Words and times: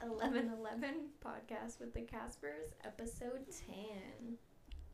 1111 0.00 0.94
podcast 1.24 1.78
with 1.78 1.92
the 1.94 2.00
Caspers, 2.00 2.72
episode 2.84 3.44
10. 3.68 4.36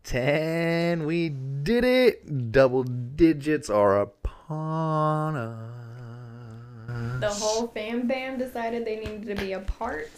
10. 0.04 1.06
We 1.06 1.28
did 1.28 1.84
it. 1.84 2.52
Double 2.52 2.82
digits 2.82 3.70
are 3.70 4.00
upon 4.00 5.36
us. 5.36 7.20
The 7.20 7.28
whole 7.28 7.68
fam 7.68 8.06
bam 8.06 8.38
decided 8.38 8.84
they 8.84 8.96
needed 8.96 9.26
to 9.26 9.34
be 9.36 9.52
apart 9.52 10.10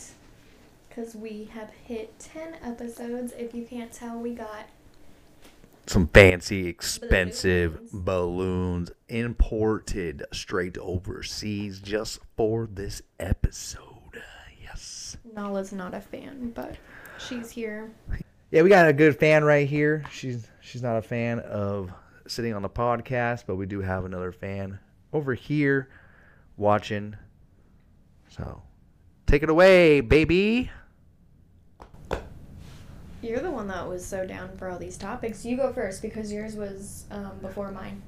because 0.88 1.14
we 1.14 1.48
have 1.52 1.70
hit 1.70 2.18
10 2.18 2.56
episodes. 2.62 3.32
If 3.36 3.54
you 3.54 3.64
can't 3.64 3.92
tell, 3.92 4.18
we 4.18 4.32
got 4.34 4.68
Some 5.86 6.08
fancy, 6.08 6.66
expensive 6.66 7.92
balloons. 7.92 8.90
imported 9.08 10.24
straight 10.32 10.76
overseas 10.78 11.78
just 11.80 12.18
for 12.36 12.66
this 12.70 13.00
episode. 13.18 13.87
Nala's 15.38 15.72
not 15.72 15.94
a 15.94 16.00
fan, 16.00 16.50
but 16.52 16.74
she's 17.16 17.48
here. 17.48 17.92
Yeah, 18.50 18.62
we 18.62 18.68
got 18.68 18.88
a 18.88 18.92
good 18.92 19.16
fan 19.16 19.44
right 19.44 19.68
here. 19.68 20.04
She's 20.10 20.48
she's 20.60 20.82
not 20.82 20.96
a 20.96 21.02
fan 21.02 21.38
of 21.38 21.92
sitting 22.26 22.54
on 22.54 22.62
the 22.62 22.68
podcast, 22.68 23.44
but 23.46 23.54
we 23.54 23.64
do 23.64 23.80
have 23.80 24.04
another 24.04 24.32
fan 24.32 24.80
over 25.12 25.34
here 25.34 25.90
watching. 26.56 27.14
So, 28.30 28.62
take 29.28 29.44
it 29.44 29.48
away, 29.48 30.00
baby. 30.00 30.72
You're 33.22 33.38
the 33.38 33.52
one 33.52 33.68
that 33.68 33.88
was 33.88 34.04
so 34.04 34.26
down 34.26 34.56
for 34.56 34.68
all 34.68 34.78
these 34.78 34.98
topics. 34.98 35.44
You 35.44 35.56
go 35.56 35.72
first 35.72 36.02
because 36.02 36.32
yours 36.32 36.56
was 36.56 37.04
um, 37.12 37.38
before 37.40 37.70
mine. 37.70 38.02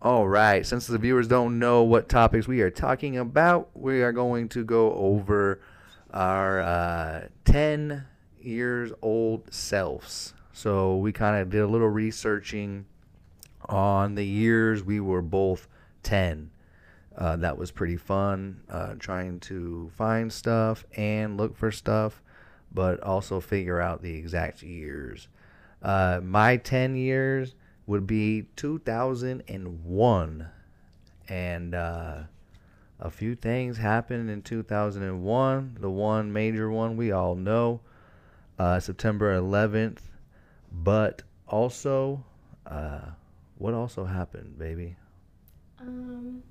All 0.00 0.26
right, 0.26 0.64
since 0.64 0.86
the 0.86 0.96
viewers 0.96 1.28
don't 1.28 1.58
know 1.58 1.82
what 1.82 2.08
topics 2.08 2.48
we 2.48 2.62
are 2.62 2.70
talking 2.70 3.18
about, 3.18 3.68
we 3.74 4.02
are 4.02 4.12
going 4.12 4.48
to 4.50 4.64
go 4.64 4.94
over 4.94 5.60
our 6.12 6.60
uh, 6.60 7.28
10 7.44 8.04
years 8.40 8.92
old 9.00 9.52
selves. 9.52 10.34
So 10.52 10.96
we 10.96 11.12
kind 11.12 11.40
of 11.40 11.50
did 11.50 11.60
a 11.60 11.66
little 11.66 11.88
researching 11.88 12.86
on 13.66 14.14
the 14.14 14.26
years 14.26 14.82
we 14.82 15.00
were 15.00 15.22
both 15.22 15.68
10. 16.02 16.50
Uh, 17.16 17.36
that 17.36 17.58
was 17.58 17.70
pretty 17.70 17.96
fun, 17.96 18.60
uh, 18.70 18.94
trying 18.98 19.38
to 19.40 19.90
find 19.94 20.32
stuff 20.32 20.84
and 20.96 21.36
look 21.36 21.56
for 21.56 21.70
stuff, 21.70 22.22
but 22.72 23.00
also 23.00 23.40
figure 23.40 23.80
out 23.80 24.02
the 24.02 24.14
exact 24.14 24.62
years. 24.62 25.28
Uh, 25.82 26.20
my 26.22 26.56
10 26.56 26.96
years 26.96 27.54
would 27.86 28.06
be 28.06 28.46
2001. 28.56 30.48
And 31.28 31.74
uh, 31.74 32.22
a 33.02 33.10
few 33.10 33.34
things 33.34 33.76
happened 33.76 34.30
in 34.30 34.42
2001. 34.42 35.76
The 35.80 35.90
one 35.90 36.32
major 36.32 36.70
one 36.70 36.96
we 36.96 37.10
all 37.10 37.34
know, 37.34 37.80
uh, 38.58 38.78
September 38.78 39.36
11th. 39.36 39.98
But 40.70 41.22
also, 41.48 42.24
uh, 42.64 43.00
what 43.58 43.74
also 43.74 44.04
happened, 44.04 44.56
baby? 44.56 44.96
Um, 45.80 46.42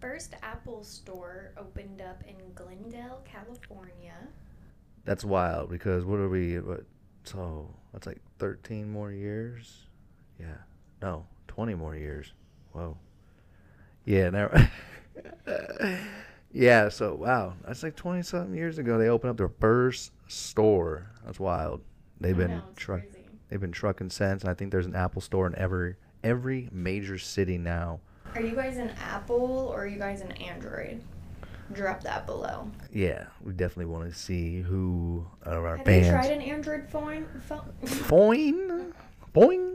first 0.00 0.34
Apple 0.40 0.84
store 0.84 1.52
opened 1.58 2.00
up 2.00 2.22
in 2.26 2.36
Glendale, 2.54 3.20
California. 3.24 4.14
That's 5.04 5.24
wild 5.24 5.68
because 5.68 6.04
what 6.04 6.20
are 6.20 6.28
we? 6.28 6.60
What? 6.60 6.84
So 7.24 7.74
that's 7.92 8.06
like 8.06 8.20
13 8.38 8.88
more 8.88 9.10
years. 9.10 9.86
Yeah. 10.38 10.58
No, 11.02 11.26
20 11.48 11.74
more 11.74 11.96
years. 11.96 12.32
Whoa. 12.72 12.96
Yeah. 14.04 14.30
Never. 14.30 14.70
yeah. 16.52 16.88
So 16.88 17.14
wow, 17.14 17.54
that's 17.66 17.82
like 17.82 17.96
20 17.96 18.22
something 18.22 18.54
years 18.54 18.78
ago. 18.78 18.98
They 18.98 19.08
opened 19.08 19.30
up 19.30 19.36
their 19.36 19.48
first 19.60 20.12
store. 20.28 21.10
That's 21.24 21.40
wild. 21.40 21.80
They've 22.20 22.34
I 22.36 22.38
been 22.38 22.50
know, 22.52 22.62
it's 22.72 22.82
truck. 22.82 23.00
crazy. 23.00 23.18
They've 23.48 23.60
been 23.60 23.72
trucking 23.72 24.10
since. 24.10 24.42
And 24.42 24.50
I 24.50 24.54
think 24.54 24.70
there's 24.72 24.86
an 24.86 24.94
Apple 24.96 25.20
store 25.22 25.46
in 25.46 25.54
every 25.56 25.96
every 26.24 26.68
major 26.72 27.18
city 27.18 27.58
now. 27.58 28.00
Are 28.34 28.42
you 28.42 28.54
guys 28.54 28.76
an 28.76 28.90
Apple 29.00 29.70
or 29.72 29.84
are 29.84 29.86
you 29.86 29.98
guys 29.98 30.20
an 30.20 30.32
Android? 30.32 31.00
Drop 31.72 32.02
that 32.02 32.24
below. 32.26 32.70
Yeah, 32.92 33.26
we 33.42 33.52
definitely 33.52 33.86
want 33.92 34.10
to 34.10 34.18
see 34.18 34.62
who 34.62 35.26
of 35.42 35.64
our 35.64 35.76
Have 35.76 35.84
fans. 35.86 36.06
you 36.06 36.12
tried 36.12 36.30
an 36.30 36.40
Android 36.40 36.88
phone? 36.88 37.26
phone? 37.46 37.70
Boing, 37.84 38.92
boing. 39.34 39.67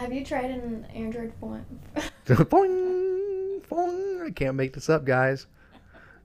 Have 0.00 0.14
you 0.14 0.24
tried 0.24 0.50
an 0.50 0.86
Android 0.94 1.30
phone? 1.38 1.62
boing, 2.26 3.60
boing. 3.68 4.26
I 4.26 4.30
can't 4.30 4.56
make 4.56 4.72
this 4.72 4.88
up, 4.88 5.04
guys. 5.04 5.46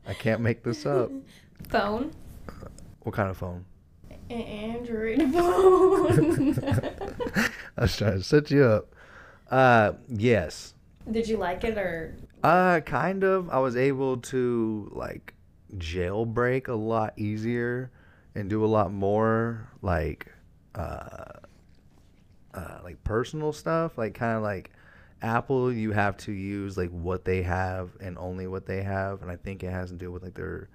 I 0.07 0.13
can't 0.13 0.39
make 0.39 0.63
this 0.63 0.85
up. 0.85 1.11
phone? 1.67 2.13
What 3.01 3.13
kind 3.13 3.29
of 3.29 3.35
phone? 3.35 3.65
An 4.29 4.41
Android 4.41 5.17
phone. 5.33 6.57
I 7.75 7.81
was 7.81 7.97
trying 7.97 8.13
to 8.13 8.23
set 8.23 8.49
you 8.49 8.63
up. 8.63 8.95
Uh, 9.51 9.91
yes. 10.07 10.73
Did 11.11 11.27
you 11.27 11.35
like 11.35 11.65
it 11.65 11.77
or? 11.77 12.15
Uh, 12.45 12.79
kind 12.79 13.25
of. 13.25 13.49
I 13.49 13.59
was 13.59 13.75
able 13.75 14.19
to 14.19 14.89
like 14.95 15.33
jailbreak 15.75 16.69
a 16.69 16.75
lot 16.75 17.11
easier 17.17 17.91
and 18.35 18.49
do 18.49 18.63
a 18.63 18.67
lot 18.67 18.93
more 18.93 19.67
like 19.81 20.31
uh, 20.75 21.41
uh 22.55 22.79
like 22.83 23.03
personal 23.03 23.53
stuff. 23.53 23.97
Like 23.97 24.13
kind 24.13 24.37
of 24.37 24.43
like 24.43 24.71
Apple, 25.21 25.71
you 25.71 25.91
have 25.91 26.17
to 26.17 26.31
use 26.31 26.77
like 26.77 26.89
what 26.89 27.25
they 27.25 27.41
have 27.43 27.91
and 27.99 28.17
only 28.17 28.47
what 28.47 28.65
they 28.65 28.83
have, 28.83 29.21
and 29.21 29.31
I 29.31 29.35
think 29.35 29.63
it 29.63 29.71
has 29.71 29.89
to 29.89 29.95
do 29.95 30.11
with 30.11 30.23
like 30.23 30.35
their 30.35 30.69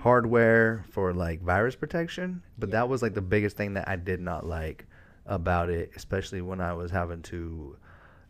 hardware 0.00 0.84
for 0.90 1.12
like 1.12 1.42
virus 1.42 1.74
protection. 1.74 2.42
But 2.58 2.70
that 2.70 2.88
was 2.88 3.02
like 3.02 3.14
the 3.14 3.22
biggest 3.22 3.56
thing 3.56 3.74
that 3.74 3.88
I 3.88 3.96
did 3.96 4.20
not 4.20 4.46
like 4.46 4.86
about 5.26 5.70
it, 5.70 5.92
especially 5.96 6.42
when 6.42 6.60
I 6.60 6.72
was 6.72 6.90
having 6.90 7.22
to 7.22 7.76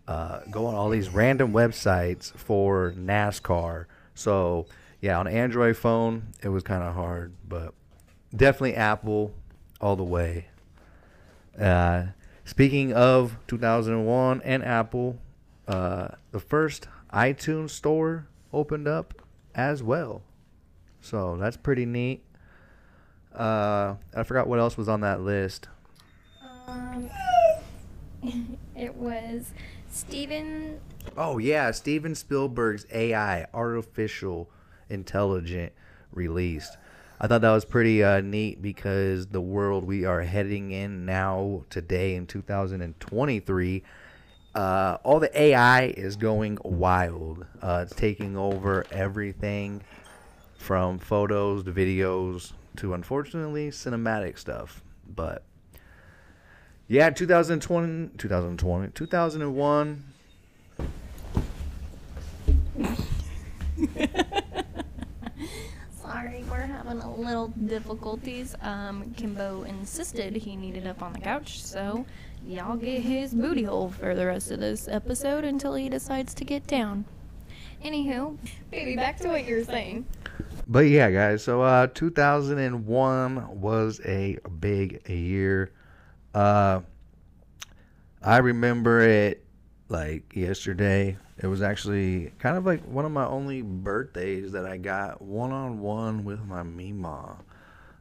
uh, 0.09 0.41
go 0.50 0.66
on 0.66 0.75
all 0.75 0.91
these 0.91 1.09
random 1.09 1.53
websites 1.53 2.32
for 2.32 2.92
NASCAR. 2.97 3.87
So 4.15 4.66
yeah, 5.00 5.19
on 5.19 5.26
Android 5.26 5.76
phone 5.76 6.28
it 6.42 6.48
was 6.48 6.62
kind 6.62 6.82
of 6.82 6.94
hard, 6.94 7.34
but 7.48 7.75
definitely 8.34 8.75
Apple 8.75 9.34
all 9.81 9.97
the 9.97 10.04
way. 10.04 10.47
Uh, 11.59 12.06
speaking 12.52 12.92
of 12.92 13.38
2001 13.46 14.42
and 14.44 14.62
Apple, 14.62 15.16
uh, 15.66 16.08
the 16.32 16.38
first 16.38 16.86
iTunes 17.10 17.70
store 17.70 18.26
opened 18.52 18.86
up 18.86 19.14
as 19.54 19.82
well. 19.82 20.20
So 21.00 21.38
that's 21.38 21.56
pretty 21.56 21.86
neat. 21.86 22.22
Uh, 23.34 23.94
I 24.14 24.22
forgot 24.24 24.48
what 24.48 24.58
else 24.58 24.76
was 24.76 24.86
on 24.86 25.00
that 25.00 25.22
list. 25.22 25.68
Um, 26.66 27.08
it 28.76 28.94
was 28.96 29.54
Steven. 29.91 30.78
Oh 31.16 31.38
yeah, 31.38 31.70
Steven 31.70 32.14
Spielberg's 32.14 32.84
AI, 32.92 33.46
artificial 33.54 34.50
intelligent, 34.91 35.72
released. 36.12 36.76
I 37.25 37.28
thought 37.28 37.43
that 37.43 37.53
was 37.53 37.65
pretty 37.65 38.03
uh, 38.03 38.21
neat 38.21 38.60
because 38.60 39.28
the 39.28 39.41
world 39.41 39.84
we 39.84 40.05
are 40.05 40.22
heading 40.22 40.72
in 40.72 41.06
now 41.06 41.62
today 41.71 42.16
in 42.16 42.27
2023, 42.27 43.84
uh, 44.56 44.99
all 45.05 45.21
the 45.21 45.41
AI 45.41 45.83
is 45.97 46.16
going 46.16 46.59
wild. 46.65 47.47
Uh, 47.62 47.84
it's 47.87 47.94
taking 47.94 48.37
over 48.37 48.84
everything 48.91 49.83
from 50.59 50.99
photos 50.99 51.62
to 51.62 51.72
videos 51.72 52.55
to 52.78 52.93
unfortunately 52.93 53.71
cinematic 53.71 54.37
stuff. 54.37 54.83
But 55.09 55.44
yeah, 56.89 57.10
2020, 57.10 58.19
2020, 58.19 58.91
2001. 58.94 60.04
We're 66.62 66.68
having 66.68 67.00
a 67.00 67.12
little 67.12 67.48
difficulties. 67.48 68.54
Um, 68.62 69.12
Kimbo 69.16 69.64
insisted 69.64 70.36
he 70.36 70.54
needed 70.54 70.86
up 70.86 71.03
on 71.03 71.12
the 71.12 71.18
couch, 71.18 71.60
so 71.60 72.06
y'all 72.47 72.76
get 72.76 73.03
his 73.03 73.34
booty 73.34 73.64
hole 73.64 73.91
for 73.91 74.14
the 74.14 74.24
rest 74.26 74.53
of 74.53 74.60
this 74.60 74.86
episode 74.86 75.42
until 75.42 75.74
he 75.74 75.88
decides 75.88 76.34
to 76.34 76.44
get 76.44 76.68
down. 76.68 77.04
Anywho, 77.84 78.38
baby, 78.70 78.94
back 78.94 79.18
to 79.18 79.28
what 79.28 79.44
you 79.44 79.56
were 79.56 79.64
saying. 79.64 80.06
But 80.68 80.86
yeah, 80.86 81.10
guys. 81.10 81.42
So 81.42 81.62
uh, 81.62 81.88
2001 81.88 83.60
was 83.60 84.00
a 84.04 84.38
big 84.60 85.08
year. 85.10 85.72
Uh, 86.32 86.82
I 88.22 88.36
remember 88.36 89.00
it 89.00 89.44
like 89.88 90.36
yesterday. 90.36 91.16
It 91.42 91.48
was 91.48 91.60
actually 91.60 92.33
kind 92.39 92.56
of 92.56 92.65
like 92.65 92.83
one 92.84 93.04
of 93.04 93.10
my 93.10 93.27
only 93.27 93.62
birthdays 93.62 94.53
that 94.53 94.65
I 94.65 94.77
got 94.77 95.21
one 95.21 95.50
on 95.50 95.80
one 95.80 96.24
with 96.24 96.41
my 96.44 96.62
Mima. 96.62 97.36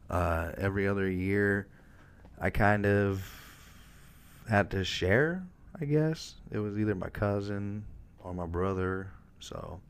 Uh, 0.09 0.51
every 0.57 0.87
other 0.87 1.09
year, 1.09 1.67
I 2.39 2.51
kind 2.51 2.85
of 2.85 3.27
had 4.47 4.69
to 4.71 4.83
share. 4.83 5.43
I 5.79 5.85
guess 5.85 6.35
it 6.51 6.59
was 6.59 6.77
either 6.77 6.93
my 6.93 7.09
cousin 7.09 7.83
or 8.19 8.33
my 8.33 8.45
brother. 8.45 9.11
So 9.39 9.81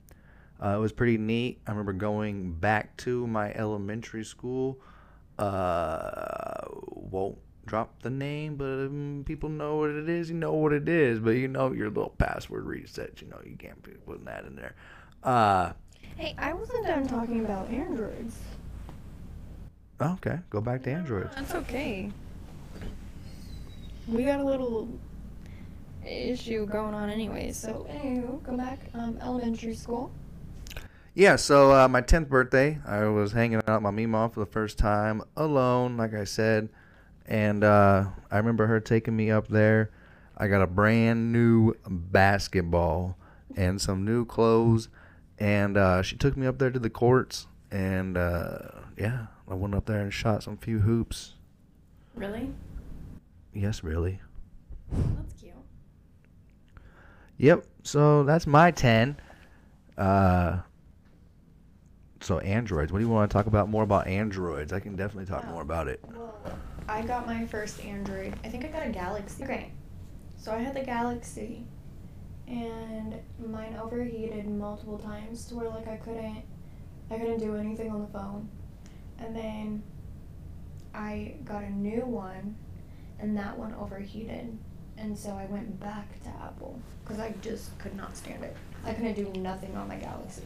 Uh, 0.64 0.76
it 0.76 0.80
was 0.80 0.92
pretty 0.92 1.18
neat. 1.18 1.60
I 1.66 1.72
remember 1.72 1.94
going 1.94 2.54
back 2.54 2.96
to 2.98 3.26
my 3.26 3.52
elementary 3.54 4.24
school. 4.24 4.78
Uh, 5.40 6.68
won't 6.88 7.40
drop 7.72 8.02
the 8.02 8.10
name, 8.10 8.58
but 8.58 8.66
um, 8.66 9.24
people 9.26 9.48
know 9.48 9.78
what 9.78 9.92
it 9.92 10.10
is. 10.10 10.30
You 10.30 10.36
know 10.36 10.52
what 10.52 10.74
it 10.74 10.90
is, 10.90 11.20
but 11.20 11.32
you 11.32 11.48
know 11.48 11.72
your 11.72 11.88
little 11.88 12.14
password 12.18 12.66
reset. 12.66 13.22
You 13.22 13.30
know 13.30 13.40
you 13.46 13.56
can't 13.56 13.82
be 13.82 13.94
putting 14.06 14.26
that 14.26 14.44
in 14.44 14.58
there. 14.58 14.76
Uh, 15.24 15.72
Hey, 16.18 16.36
I 16.38 16.52
wasn't 16.54 16.86
done 16.86 17.08
talking 17.08 17.46
about 17.46 17.70
androids. 17.70 18.36
okay, 20.02 20.40
go 20.50 20.60
back 20.60 20.84
to 20.84 20.92
androids. 20.92 21.34
That's 21.34 21.56
okay. 21.56 22.12
We 24.06 24.26
got 24.26 24.42
a 24.42 24.44
little 24.44 24.90
issue 26.06 26.66
going 26.66 26.94
on 26.94 27.10
anyway, 27.10 27.54
so 27.54 27.88
anywho, 27.90 28.44
go 28.44 28.58
back. 28.58 28.82
Um, 28.94 29.18
elementary 29.22 29.76
school. 29.76 30.12
Yeah, 31.14 31.38
so 31.38 31.72
uh, 31.72 31.88
my 31.88 32.02
10th 32.02 32.28
birthday, 32.28 32.80
I 32.86 33.06
was 33.06 33.32
hanging 33.32 33.62
out 33.66 33.82
with 33.82 33.84
my 33.84 33.92
Mima 33.92 34.28
for 34.28 34.42
the 34.42 34.46
first 34.52 34.78
time 34.78 35.22
alone, 35.38 35.96
like 35.96 36.14
I 36.14 36.26
said. 36.26 36.68
And 37.32 37.64
uh, 37.64 38.08
I 38.30 38.38
remember 38.38 38.68
her 38.68 38.82
taking 38.82 39.16
me 39.16 39.32
up 39.32 39.48
there. 39.48 39.90
I 40.38 40.50
got 40.50 40.62
a 40.62 40.68
brand 40.68 41.32
new 41.32 41.74
basketball 41.88 43.18
and 43.56 43.80
some 43.80 44.04
new 44.04 44.26
clothes. 44.26 44.90
And 45.40 45.78
uh, 45.78 46.02
she 46.02 46.18
took 46.18 46.36
me 46.36 46.46
up 46.46 46.60
there 46.60 46.72
to 46.72 46.78
the 46.78 46.90
courts. 46.90 47.48
And 47.72 48.18
uh, 48.18 48.58
yeah, 48.98 49.28
I 49.48 49.54
went 49.54 49.74
up 49.74 49.86
there 49.86 50.02
and 50.02 50.14
shot 50.14 50.44
some 50.44 50.58
few 50.58 50.80
hoops. 50.80 51.36
Really? 52.16 52.50
Yes, 53.54 53.82
really. 53.82 54.20
That's 54.92 55.34
cute. 55.40 55.54
Yep, 57.38 57.66
so 57.84 58.26
that's 58.26 58.46
my 58.46 58.72
10. 58.72 59.16
Uh, 59.98 60.58
so 62.20 62.40
androids. 62.40 62.92
What 62.92 63.00
do 63.00 63.06
you 63.06 63.10
want 63.10 63.32
to 63.32 63.34
talk 63.34 63.46
about 63.46 63.70
more 63.70 63.84
about 63.84 64.08
androids? 64.08 64.74
I 64.74 64.82
can 64.82 64.98
definitely 64.98 65.28
talk 65.34 65.48
more 65.48 65.62
about 65.62 65.88
it. 65.88 66.02
Well, 66.14 66.36
I 66.92 67.04
got 67.04 67.26
my 67.26 67.46
first 67.46 67.84
Android. 67.86 68.34
I 68.44 68.50
think 68.50 68.66
I 68.66 68.68
got 68.68 68.86
a 68.86 68.90
Galaxy. 68.90 69.46
Okay, 69.46 69.72
so 70.36 70.52
I 70.52 70.58
had 70.58 70.74
the 70.74 70.84
Galaxy, 70.84 71.64
and 72.48 73.16
mine 73.40 73.80
overheated 73.82 74.46
multiple 74.50 74.98
times 74.98 75.46
to 75.46 75.56
where 75.56 75.70
like 75.70 75.88
I 75.88 75.96
couldn't, 75.96 76.44
I 77.10 77.18
couldn't 77.18 77.40
do 77.40 77.56
anything 77.56 77.90
on 77.92 78.02
the 78.02 78.08
phone, 78.08 78.50
and 79.20 79.34
then 79.34 79.84
I 80.94 81.36
got 81.46 81.64
a 81.64 81.70
new 81.70 82.02
one, 82.02 82.58
and 83.20 83.38
that 83.38 83.58
one 83.58 83.74
overheated, 83.76 84.58
and 84.98 85.18
so 85.18 85.30
I 85.30 85.46
went 85.46 85.80
back 85.80 86.22
to 86.24 86.30
Apple 86.44 86.78
because 87.06 87.22
I 87.22 87.34
just 87.42 87.80
could 87.80 87.96
not 87.96 88.18
stand 88.18 88.44
it. 88.44 88.56
I 88.84 88.92
couldn't 88.92 89.14
do 89.14 89.32
nothing 89.40 89.78
on 89.78 89.88
my 89.88 89.96
Galaxy. 89.96 90.44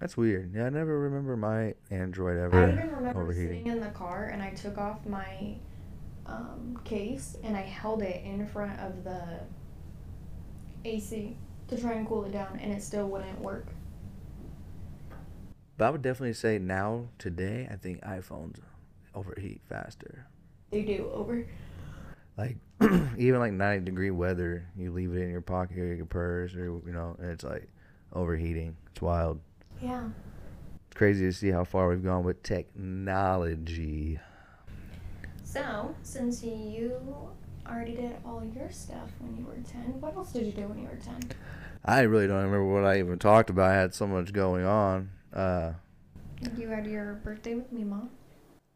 That's 0.00 0.16
weird. 0.16 0.54
Yeah, 0.54 0.66
I 0.66 0.70
never 0.70 0.98
remember 0.98 1.36
my 1.36 1.74
Android 1.90 2.38
ever 2.38 2.58
I 2.58 2.72
even 2.72 2.90
remember 2.90 3.22
overheating. 3.22 3.58
sitting 3.58 3.72
in 3.72 3.80
the 3.80 3.90
car 3.90 4.30
and 4.32 4.42
I 4.42 4.50
took 4.50 4.78
off 4.78 5.04
my 5.06 5.54
um, 6.26 6.80
case 6.84 7.36
and 7.44 7.56
I 7.56 7.60
held 7.60 8.02
it 8.02 8.24
in 8.24 8.46
front 8.46 8.78
of 8.80 9.04
the 9.04 9.40
AC 10.84 11.36
to 11.68 11.80
try 11.80 11.92
and 11.92 12.08
cool 12.08 12.24
it 12.24 12.32
down, 12.32 12.58
and 12.60 12.72
it 12.72 12.82
still 12.82 13.06
wouldn't 13.08 13.40
work. 13.40 13.66
But 15.76 15.84
I 15.84 15.90
would 15.90 16.02
definitely 16.02 16.32
say 16.32 16.58
now, 16.58 17.06
today, 17.18 17.68
I 17.70 17.76
think 17.76 18.02
iPhones 18.02 18.58
overheat 19.14 19.60
faster. 19.68 20.26
They 20.70 20.82
do 20.82 21.10
over. 21.12 21.46
Like 22.36 22.56
even 23.18 23.38
like 23.40 23.52
90 23.52 23.84
degree 23.84 24.10
weather, 24.10 24.66
you 24.76 24.92
leave 24.92 25.12
it 25.14 25.20
in 25.20 25.30
your 25.30 25.42
pocket 25.42 25.78
or 25.78 25.94
your 25.94 26.06
purse, 26.06 26.54
or 26.54 26.64
you 26.64 26.92
know, 26.92 27.16
and 27.18 27.30
it's 27.30 27.44
like 27.44 27.68
overheating. 28.12 28.76
It's 28.92 29.02
wild. 29.02 29.40
Yeah. 29.82 30.08
It's 30.88 30.96
crazy 30.96 31.24
to 31.26 31.32
see 31.32 31.50
how 31.50 31.64
far 31.64 31.88
we've 31.88 32.04
gone 32.04 32.24
with 32.24 32.42
technology. 32.42 34.18
So, 35.44 35.94
since 36.02 36.42
you 36.44 37.30
already 37.66 37.94
did 37.94 38.16
all 38.24 38.44
your 38.44 38.70
stuff 38.70 39.08
when 39.20 39.36
you 39.36 39.44
were 39.44 39.56
10, 39.68 40.00
what 40.00 40.14
else 40.16 40.32
did 40.32 40.46
you 40.46 40.52
do 40.52 40.68
when 40.68 40.78
you 40.78 40.88
were 40.88 40.96
10? 40.96 41.30
I 41.84 42.00
really 42.02 42.26
don't 42.26 42.36
remember 42.36 42.66
what 42.66 42.84
I 42.84 42.98
even 42.98 43.18
talked 43.18 43.50
about. 43.50 43.70
I 43.70 43.74
had 43.74 43.94
so 43.94 44.06
much 44.06 44.32
going 44.32 44.64
on. 44.64 45.10
Uh, 45.32 45.72
You 46.56 46.68
had 46.68 46.86
your 46.86 47.14
birthday 47.14 47.54
with 47.54 47.72
me, 47.72 47.84
Mom. 47.84 48.10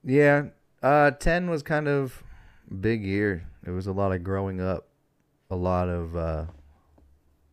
yeah, 0.03 0.47
uh, 0.83 1.11
10 1.13 1.51
was 1.51 1.63
kind 1.63 1.87
of 1.89 2.23
big 2.81 3.05
year. 3.05 3.47
It 3.67 3.71
was 3.71 3.87
a 3.87 3.93
lot 3.93 4.13
of 4.13 4.25
growing 4.25 4.61
up, 4.61 4.89
a 5.51 5.57
lot 5.57 5.89
of 5.89 6.17
uh, 6.17 6.45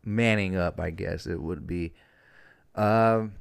manning 0.03 0.55
up, 0.55 0.79
I 0.79 0.89
guess 0.89 1.25
it 1.27 1.41
would 1.41 1.67
be. 1.67 1.93
Um, 2.75 3.33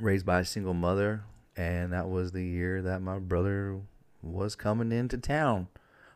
raised 0.00 0.26
by 0.26 0.40
a 0.40 0.44
single 0.44 0.74
mother, 0.74 1.24
and 1.56 1.92
that 1.92 2.08
was 2.08 2.32
the 2.32 2.44
year 2.44 2.82
that 2.82 3.02
my 3.02 3.18
brother 3.18 3.80
was 4.22 4.54
coming 4.54 4.92
into 4.92 5.18
town 5.18 5.68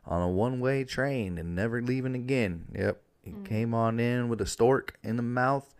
on 0.06 0.22
a 0.22 0.28
one-way 0.28 0.84
train 0.84 1.38
and 1.38 1.54
never 1.54 1.80
leaving 1.82 2.14
again. 2.14 2.66
Yep, 2.74 3.00
he 3.22 3.30
Mm. 3.32 3.44
came 3.44 3.74
on 3.74 3.98
in 3.98 4.28
with 4.28 4.40
a 4.40 4.46
stork 4.46 4.98
in 5.02 5.16
the 5.16 5.22
mouth 5.22 5.74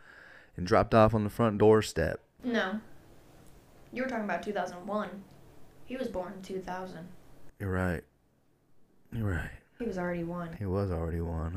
and 0.57 0.67
dropped 0.67 0.95
off 0.95 1.15
on 1.15 1.25
the 1.25 1.31
front 1.31 1.59
doorstep. 1.59 2.21
No. 2.43 2.81
You 3.93 4.03
were 4.03 4.09
talking 4.09 4.25
about 4.25 4.43
2001. 4.43 5.23
He 5.85 5.97
was 5.97 6.09
born 6.09 6.33
in 6.35 6.43
2000. 6.43 7.09
You're 7.59 7.71
right. 7.71 8.03
You're 9.13 9.31
right. 9.31 9.51
He 9.79 9.85
was 9.85 9.99
already 9.99 10.25
one. 10.25 10.55
He 10.55 10.67
was 10.67 10.91
already 10.91 11.21
one, 11.21 11.53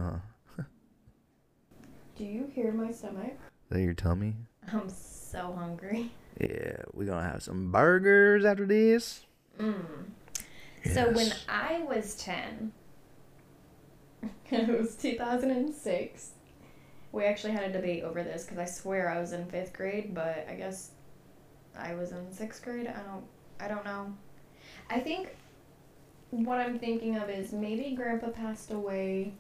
huh? 0.58 0.64
Do 2.16 2.26
you 2.26 2.48
hear 2.54 2.72
my 2.72 2.92
stomach? 2.92 3.34
Is 3.34 3.70
that 3.70 3.82
your 3.82 3.94
tummy? 3.94 4.36
I'm 4.74 4.90
so 4.90 5.54
hungry. 5.54 6.12
Yeah, 6.40 6.84
we're 6.94 7.06
gonna 7.06 7.28
have 7.28 7.44
some 7.44 7.72
burgers 7.72 8.46
after 8.46 8.66
this. 8.66 9.26
Mm. 9.60 10.06
So 10.94 11.12
when 11.12 11.34
I 11.50 11.82
was 11.88 12.16
10, 12.16 12.72
it 14.52 14.80
was 14.80 14.96
2006. 14.96 16.32
We 17.12 17.24
actually 17.24 17.54
had 17.54 17.64
a 17.64 17.74
debate 17.74 18.04
over 18.04 18.24
this 18.24 18.44
because 18.44 18.58
I 18.58 18.66
swear 18.66 19.10
I 19.10 19.20
was 19.20 19.34
in 19.34 19.46
fifth 19.46 19.74
grade, 19.74 20.14
but 20.14 20.46
I 20.50 20.54
guess 20.54 20.92
I 21.78 21.96
was 21.96 22.12
in 22.12 22.32
sixth 22.32 22.64
grade. 22.64 22.88
I 22.88 23.02
don't, 23.02 23.26
I 23.60 23.68
don't 23.68 23.86
know. 23.86 24.14
I 24.90 25.00
think 25.00 25.36
what 26.30 26.60
I'm 26.60 26.78
thinking 26.78 27.18
of 27.18 27.30
is 27.30 27.54
maybe 27.54 27.96
Grandpa 27.96 28.30
passed 28.30 28.72
away 28.72 29.34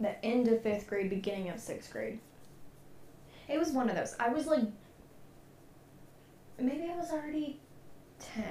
the 0.00 0.22
end 0.24 0.48
of 0.48 0.62
fifth 0.62 0.88
grade, 0.88 1.10
beginning 1.10 1.50
of 1.50 1.60
sixth 1.60 1.92
grade. 1.92 2.18
It 3.48 3.58
was 3.58 3.70
one 3.70 3.88
of 3.88 3.96
those. 3.96 4.16
I 4.18 4.28
was 4.28 4.46
like, 4.46 4.64
maybe 6.58 6.90
I 6.90 6.96
was 6.96 7.10
already 7.10 7.60
10. 8.18 8.44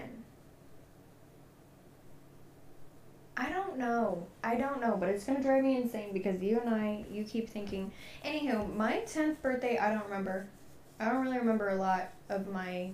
I 3.37 3.49
don't 3.49 3.77
know. 3.77 4.27
I 4.43 4.55
don't 4.55 4.79
know, 4.79 4.95
but 4.97 5.09
it's 5.09 5.25
gonna 5.25 5.41
drive 5.41 5.63
me 5.63 5.75
insane 5.75 6.13
because 6.13 6.41
you 6.41 6.59
and 6.59 6.69
I, 6.73 7.03
you 7.11 7.23
keep 7.25 7.49
thinking. 7.49 7.91
Anywho, 8.23 8.73
my 8.75 8.99
tenth 8.99 9.41
birthday, 9.41 9.77
I 9.77 9.93
don't 9.93 10.05
remember. 10.05 10.47
I 10.99 11.09
don't 11.09 11.21
really 11.21 11.37
remember 11.37 11.69
a 11.69 11.75
lot 11.75 12.11
of 12.29 12.47
my, 12.47 12.91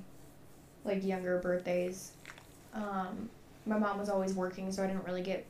like 0.83 1.03
younger 1.03 1.39
birthdays. 1.39 2.13
Um, 2.73 3.29
my 3.67 3.77
mom 3.77 3.99
was 3.99 4.09
always 4.09 4.33
working, 4.33 4.71
so 4.71 4.83
I 4.83 4.87
didn't 4.87 5.05
really 5.05 5.21
get, 5.21 5.45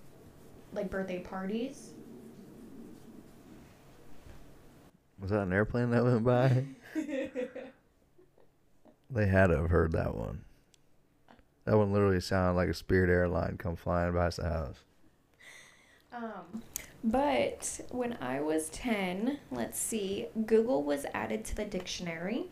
like 0.74 0.90
birthday 0.90 1.20
parties. 1.20 1.92
Was 5.22 5.30
that 5.30 5.42
an 5.42 5.54
airplane 5.54 5.92
that 5.92 6.04
went 6.04 6.24
by? 6.24 6.66
they 9.12 9.28
had 9.28 9.48
to 9.48 9.58
have 9.58 9.70
heard 9.70 9.92
that 9.94 10.16
one. 10.16 10.44
That 11.66 11.78
one 11.78 11.92
literally 11.92 12.22
sounded 12.22 12.56
like 12.56 12.70
a 12.70 12.74
Spirit 12.74 13.10
airline 13.10 13.58
come 13.58 13.76
flying 13.76 14.14
by 14.14 14.30
the 14.30 14.44
house. 14.44 14.80
Um, 16.14 16.64
but 17.04 17.82
when 17.90 18.18
I 18.20 18.42
was 18.42 18.70
10, 18.70 19.40
let's 19.52 19.80
see, 19.80 20.28
Google 20.46 20.84
was 20.84 21.06
added 21.14 21.46
to 21.46 21.56
the 21.56 21.66
dictionary. 21.66 22.50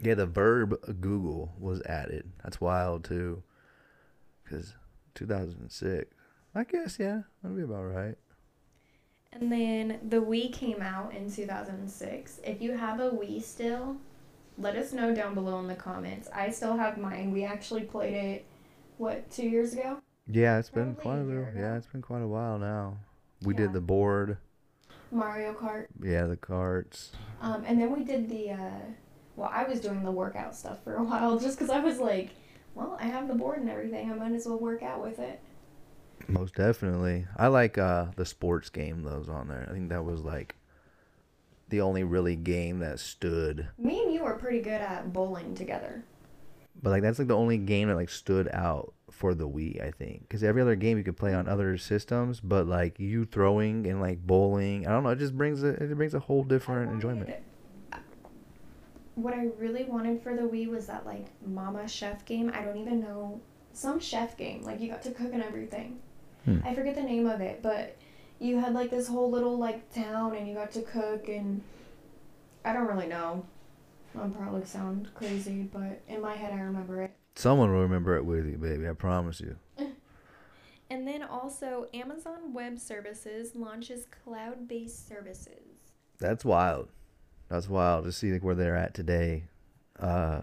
Yeah, 0.00 0.14
the 0.14 0.26
verb 0.26 0.78
Google 1.00 1.54
was 1.58 1.82
added. 1.82 2.30
That's 2.42 2.60
wild 2.60 3.04
too. 3.04 3.42
Cause 4.48 4.74
2006. 5.14 6.14
I 6.54 6.64
guess 6.64 6.98
yeah, 6.98 7.22
that'd 7.42 7.56
be 7.56 7.62
about 7.64 7.84
right. 7.84 8.16
And 9.32 9.50
then 9.50 9.98
the 10.08 10.18
Wii 10.18 10.52
came 10.52 10.80
out 10.80 11.12
in 11.12 11.30
2006. 11.30 12.40
If 12.44 12.62
you 12.62 12.76
have 12.76 13.00
a 13.00 13.10
Wii 13.10 13.42
still, 13.42 13.96
let 14.58 14.76
us 14.76 14.92
know 14.92 15.14
down 15.14 15.34
below 15.34 15.58
in 15.58 15.66
the 15.66 15.74
comments. 15.74 16.28
I 16.34 16.50
still 16.50 16.76
have 16.76 16.96
mine. 16.98 17.32
We 17.32 17.44
actually 17.44 17.82
played 17.82 18.14
it, 18.14 18.44
what, 18.98 19.30
two 19.30 19.46
years 19.48 19.72
ago? 19.72 19.98
Yeah, 20.26 20.58
it's 20.58 20.70
been 20.70 20.94
quite 20.94 21.18
a 21.18 21.22
little. 21.24 21.46
Yeah, 21.56 21.76
it's 21.76 21.86
been 21.86 22.02
quite 22.02 22.22
a 22.22 22.26
while 22.26 22.58
now. 22.58 22.98
We 23.42 23.52
Yeah. 23.54 23.58
did 23.60 23.72
the 23.72 23.80
board. 23.80 24.38
Mario 25.10 25.52
Kart. 25.52 25.86
Yeah, 26.02 26.26
the 26.26 26.36
carts. 26.36 27.12
Um, 27.40 27.62
and 27.66 27.80
then 27.80 27.92
we 27.96 28.04
did 28.04 28.28
the, 28.28 28.50
uh, 28.52 28.80
well, 29.36 29.50
I 29.52 29.64
was 29.64 29.80
doing 29.80 30.02
the 30.02 30.10
workout 30.10 30.56
stuff 30.56 30.82
for 30.82 30.96
a 30.96 31.02
while 31.04 31.38
just 31.40 31.58
because 31.58 31.70
I 31.70 31.80
was 31.80 31.98
like, 31.98 32.30
well, 32.74 32.96
I 33.00 33.04
have 33.06 33.28
the 33.28 33.34
board 33.34 33.58
and 33.58 33.68
everything. 33.70 34.10
I 34.10 34.14
might 34.14 34.32
as 34.32 34.46
well 34.46 34.58
work 34.58 34.82
out 34.82 35.02
with 35.02 35.18
it. 35.18 35.40
Most 36.26 36.54
definitely. 36.54 37.26
I 37.36 37.48
like 37.48 37.76
uh 37.76 38.06
the 38.16 38.24
sports 38.24 38.70
game 38.70 39.02
those 39.02 39.28
on 39.28 39.48
there. 39.48 39.66
I 39.68 39.72
think 39.72 39.90
that 39.90 40.04
was 40.04 40.22
like 40.22 40.56
the 41.74 41.80
only 41.80 42.04
really 42.04 42.36
game 42.36 42.78
that 42.78 43.00
stood. 43.00 43.66
Me 43.78 44.00
and 44.04 44.14
you 44.14 44.22
are 44.22 44.38
pretty 44.38 44.60
good 44.60 44.80
at 44.80 45.12
bowling 45.12 45.56
together. 45.56 46.04
But 46.80 46.90
like 46.90 47.02
that's 47.02 47.18
like 47.18 47.26
the 47.26 47.36
only 47.36 47.58
game 47.58 47.88
that 47.88 47.96
like 47.96 48.10
stood 48.10 48.48
out 48.52 48.94
for 49.10 49.34
the 49.34 49.48
Wii, 49.48 49.82
I 49.82 49.90
think. 49.90 50.20
Because 50.22 50.44
every 50.44 50.62
other 50.62 50.76
game 50.76 50.98
you 50.98 51.02
could 51.04 51.16
play 51.16 51.34
on 51.34 51.48
other 51.48 51.76
systems, 51.78 52.38
but 52.38 52.68
like 52.68 53.00
you 53.00 53.24
throwing 53.24 53.86
and 53.88 54.00
like 54.00 54.24
bowling, 54.24 54.86
I 54.86 54.90
don't 54.90 55.02
know, 55.02 55.10
it 55.10 55.18
just 55.18 55.36
brings 55.36 55.64
a 55.64 55.70
it 55.70 55.96
brings 55.96 56.14
a 56.14 56.20
whole 56.20 56.44
different 56.44 56.92
enjoyment. 56.92 57.34
What 59.16 59.34
I 59.34 59.48
really 59.58 59.84
wanted 59.84 60.22
for 60.22 60.34
the 60.36 60.42
Wii 60.42 60.68
was 60.68 60.86
that 60.86 61.04
like 61.04 61.26
Mama 61.44 61.88
Chef 61.88 62.24
game. 62.24 62.52
I 62.54 62.62
don't 62.62 62.76
even 62.76 63.00
know 63.00 63.40
some 63.72 63.98
chef 63.98 64.36
game. 64.36 64.62
Like 64.62 64.80
you 64.80 64.88
got 64.88 65.02
to 65.02 65.10
cook 65.10 65.32
and 65.32 65.42
everything. 65.42 65.98
Hmm. 66.44 66.58
I 66.64 66.72
forget 66.74 66.94
the 66.94 67.02
name 67.02 67.26
of 67.26 67.40
it, 67.40 67.62
but 67.62 67.96
you 68.40 68.58
had 68.58 68.74
like 68.74 68.90
this 68.90 69.08
whole 69.08 69.30
little 69.30 69.58
like 69.58 69.92
town 69.92 70.34
and 70.34 70.48
you 70.48 70.54
got 70.54 70.72
to 70.72 70.82
cook 70.82 71.28
and 71.28 71.62
I 72.64 72.72
don't 72.72 72.86
really 72.86 73.06
know. 73.06 73.44
I'm 74.18 74.32
probably 74.32 74.64
sound 74.64 75.08
crazy, 75.14 75.68
but 75.72 76.00
in 76.08 76.20
my 76.20 76.34
head 76.34 76.52
I 76.52 76.60
remember 76.60 77.02
it. 77.02 77.12
Someone 77.34 77.72
will 77.72 77.80
remember 77.80 78.16
it 78.16 78.24
with 78.24 78.46
you, 78.46 78.56
baby. 78.56 78.88
I 78.88 78.92
promise 78.92 79.40
you. 79.40 79.56
And 80.90 81.08
then 81.08 81.22
also 81.22 81.88
Amazon 81.94 82.52
Web 82.52 82.78
Services 82.78 83.54
launches 83.54 84.06
cloud-based 84.24 85.08
services. 85.08 85.92
That's 86.18 86.44
wild. 86.44 86.88
That's 87.48 87.68
wild 87.68 88.04
to 88.04 88.12
see 88.12 88.32
like 88.32 88.44
where 88.44 88.54
they're 88.54 88.76
at 88.76 88.94
today. 88.94 89.44
Uh, 89.98 90.42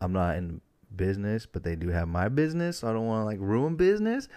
I'm 0.00 0.12
not 0.12 0.36
in 0.36 0.60
business, 0.94 1.46
but 1.46 1.62
they 1.62 1.76
do 1.76 1.88
have 1.90 2.08
my 2.08 2.28
business. 2.28 2.78
So 2.78 2.88
I 2.88 2.92
don't 2.92 3.06
want 3.06 3.22
to 3.22 3.26
like 3.26 3.38
ruin 3.40 3.76
business, 3.76 4.28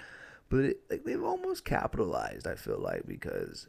but 0.51 0.65
it, 0.65 0.81
like 0.89 1.05
they've 1.05 1.23
almost 1.23 1.65
capitalized. 1.65 2.45
I 2.45 2.55
feel 2.55 2.77
like 2.77 3.07
because, 3.07 3.67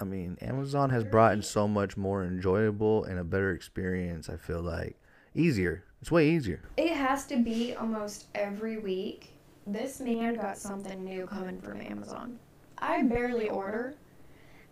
I 0.00 0.04
mean, 0.04 0.38
Amazon 0.40 0.90
has 0.90 1.04
brought 1.04 1.34
in 1.34 1.42
so 1.42 1.68
much 1.68 1.96
more 1.96 2.24
enjoyable 2.24 3.04
and 3.04 3.20
a 3.20 3.24
better 3.24 3.52
experience. 3.52 4.28
I 4.28 4.36
feel 4.36 4.62
like 4.62 4.96
easier. 5.34 5.84
It's 6.00 6.10
way 6.10 6.30
easier. 6.30 6.62
It 6.78 6.94
has 6.94 7.26
to 7.26 7.36
be 7.36 7.74
almost 7.74 8.26
every 8.34 8.78
week. 8.78 9.34
This 9.66 10.00
man 10.00 10.34
got 10.34 10.56
something 10.56 11.04
new 11.04 11.26
coming 11.26 11.60
from 11.60 11.80
Amazon. 11.82 12.38
I 12.78 13.02
barely 13.02 13.50
order. 13.50 13.94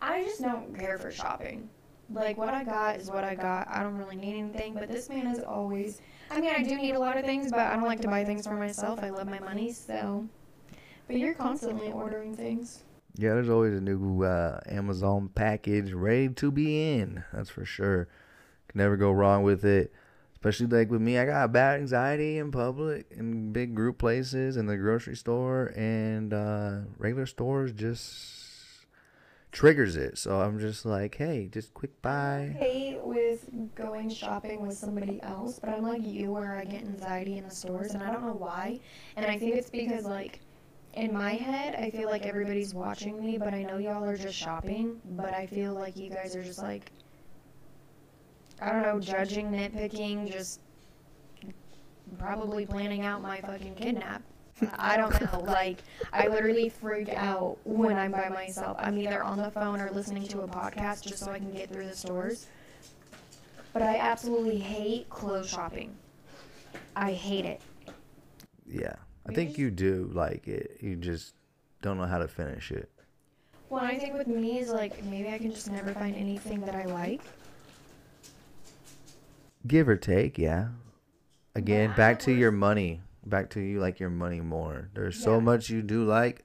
I 0.00 0.22
just 0.22 0.40
don't 0.40 0.76
care 0.78 0.98
for 0.98 1.10
shopping. 1.10 1.68
Like 2.10 2.38
what 2.38 2.54
I 2.54 2.64
got 2.64 2.96
is 2.96 3.10
what 3.10 3.24
I 3.24 3.34
got. 3.34 3.68
I 3.68 3.82
don't 3.82 3.96
really 3.96 4.16
need 4.16 4.38
anything, 4.38 4.74
but 4.74 4.90
this 4.90 5.08
man 5.08 5.26
is 5.26 5.40
always 5.40 6.00
I 6.30 6.40
mean, 6.40 6.54
I 6.56 6.62
do 6.62 6.76
need 6.76 6.94
a 6.94 6.98
lot 6.98 7.18
of 7.18 7.24
things, 7.24 7.50
but 7.50 7.60
I 7.60 7.74
don't 7.74 7.84
like 7.84 8.00
to 8.00 8.08
buy 8.08 8.24
things 8.24 8.46
for 8.46 8.54
myself. 8.54 9.02
I 9.02 9.10
love 9.10 9.28
my 9.28 9.40
money, 9.40 9.72
so 9.72 10.26
but 11.06 11.16
you're 11.16 11.34
constantly 11.34 11.92
ordering 11.92 12.34
things. 12.36 12.84
Yeah, 13.16 13.34
there's 13.34 13.48
always 13.48 13.76
a 13.76 13.80
new 13.80 14.24
uh, 14.24 14.60
Amazon 14.66 15.30
package 15.34 15.92
ready 15.92 16.28
to 16.30 16.50
be 16.50 16.92
in. 16.92 17.24
That's 17.32 17.50
for 17.50 17.64
sure. 17.64 18.08
Can 18.68 18.78
never 18.78 18.96
go 18.96 19.12
wrong 19.12 19.44
with 19.44 19.64
it. 19.64 19.92
Especially 20.34 20.66
like 20.66 20.90
with 20.90 21.00
me, 21.00 21.18
I 21.18 21.24
got 21.24 21.52
bad 21.52 21.80
anxiety 21.80 22.38
in 22.38 22.50
public, 22.50 23.06
in 23.10 23.52
big 23.52 23.74
group 23.74 23.98
places, 23.98 24.56
in 24.56 24.66
the 24.66 24.76
grocery 24.76 25.16
store, 25.16 25.72
and 25.76 26.34
uh, 26.34 26.80
regular 26.98 27.24
stores 27.24 27.72
just 27.72 28.44
triggers 29.52 29.96
it. 29.96 30.18
So 30.18 30.40
I'm 30.40 30.58
just 30.58 30.84
like, 30.84 31.14
hey, 31.14 31.48
just 31.50 31.72
quick 31.72 32.02
buy. 32.02 32.54
hate 32.58 32.98
with 33.00 33.48
going 33.74 34.10
shopping 34.10 34.60
with 34.66 34.76
somebody 34.76 35.20
else, 35.22 35.60
but 35.60 35.70
I'm 35.70 35.82
like 35.82 36.04
you 36.04 36.32
where 36.32 36.56
I 36.56 36.64
get 36.64 36.82
anxiety 36.82 37.38
in 37.38 37.44
the 37.44 37.54
stores 37.54 37.92
and 37.92 38.02
I 38.02 38.12
don't 38.12 38.26
know 38.26 38.34
why. 38.34 38.80
And 39.16 39.24
I 39.24 39.38
think 39.38 39.54
it's 39.54 39.70
because 39.70 40.04
like 40.04 40.40
in 40.96 41.12
my 41.12 41.32
head 41.32 41.74
I 41.74 41.90
feel 41.90 42.08
like 42.08 42.26
everybody's 42.26 42.74
watching 42.74 43.24
me, 43.24 43.38
but 43.38 43.54
I 43.54 43.62
know 43.62 43.78
y'all 43.78 44.04
are 44.04 44.16
just 44.16 44.36
shopping, 44.36 45.00
but 45.10 45.32
I 45.34 45.46
feel 45.46 45.74
like 45.74 45.96
you 45.96 46.10
guys 46.10 46.34
are 46.36 46.42
just 46.42 46.62
like 46.62 46.92
I 48.60 48.72
don't 48.72 48.82
know, 48.82 49.00
judging, 49.00 49.50
nitpicking, 49.50 50.30
just 50.32 50.60
probably 52.18 52.66
planning 52.66 53.02
out 53.02 53.20
my 53.20 53.40
fucking 53.40 53.74
kidnap. 53.74 54.22
I 54.78 54.96
don't 54.96 55.20
know. 55.20 55.40
Like, 55.40 55.78
I 56.12 56.28
literally 56.28 56.68
freak 56.68 57.08
out 57.10 57.58
when 57.64 57.96
I'm 57.96 58.12
by 58.12 58.28
myself. 58.28 58.76
I'm 58.80 58.96
either 58.98 59.22
on 59.22 59.38
the 59.38 59.50
phone 59.50 59.80
or 59.80 59.90
listening 59.90 60.26
to 60.28 60.42
a 60.42 60.48
podcast 60.48 61.02
just 61.02 61.18
so 61.24 61.32
I 61.32 61.38
can 61.38 61.52
get 61.52 61.70
through 61.70 61.86
the 61.86 61.96
stores. 61.96 62.46
But 63.72 63.82
I 63.82 63.96
absolutely 63.96 64.58
hate 64.58 65.08
clothes 65.10 65.48
shopping. 65.48 65.96
I 66.94 67.12
hate 67.12 67.44
it. 67.44 67.60
Yeah, 68.66 68.94
I 69.26 69.32
think 69.32 69.50
just- 69.50 69.58
you 69.58 69.70
do 69.70 70.10
like 70.12 70.48
it. 70.48 70.78
You 70.80 70.96
just 70.96 71.34
don't 71.82 71.98
know 71.98 72.06
how 72.06 72.18
to 72.18 72.28
finish 72.28 72.70
it. 72.70 72.90
Well, 73.70 73.84
I 73.84 73.98
think 73.98 74.14
with 74.14 74.26
me 74.26 74.58
is 74.58 74.70
like 74.70 75.02
maybe 75.04 75.28
I 75.28 75.38
can 75.38 75.50
just 75.50 75.70
never 75.70 75.92
find 75.92 76.14
anything 76.14 76.60
that 76.60 76.74
I 76.74 76.84
like. 76.84 77.22
Give 79.66 79.88
or 79.88 79.96
take, 79.96 80.38
yeah. 80.38 80.68
Again, 81.54 81.90
But 81.90 81.96
back 81.96 82.18
to 82.20 82.32
your 82.32 82.52
money. 82.52 83.00
Back 83.24 83.50
to 83.50 83.60
you 83.60 83.80
like 83.80 83.98
your 84.00 84.10
money 84.10 84.40
more. 84.40 84.90
There's 84.94 85.18
so 85.18 85.40
much 85.40 85.70
you 85.70 85.80
do 85.80 86.04
like. 86.04 86.44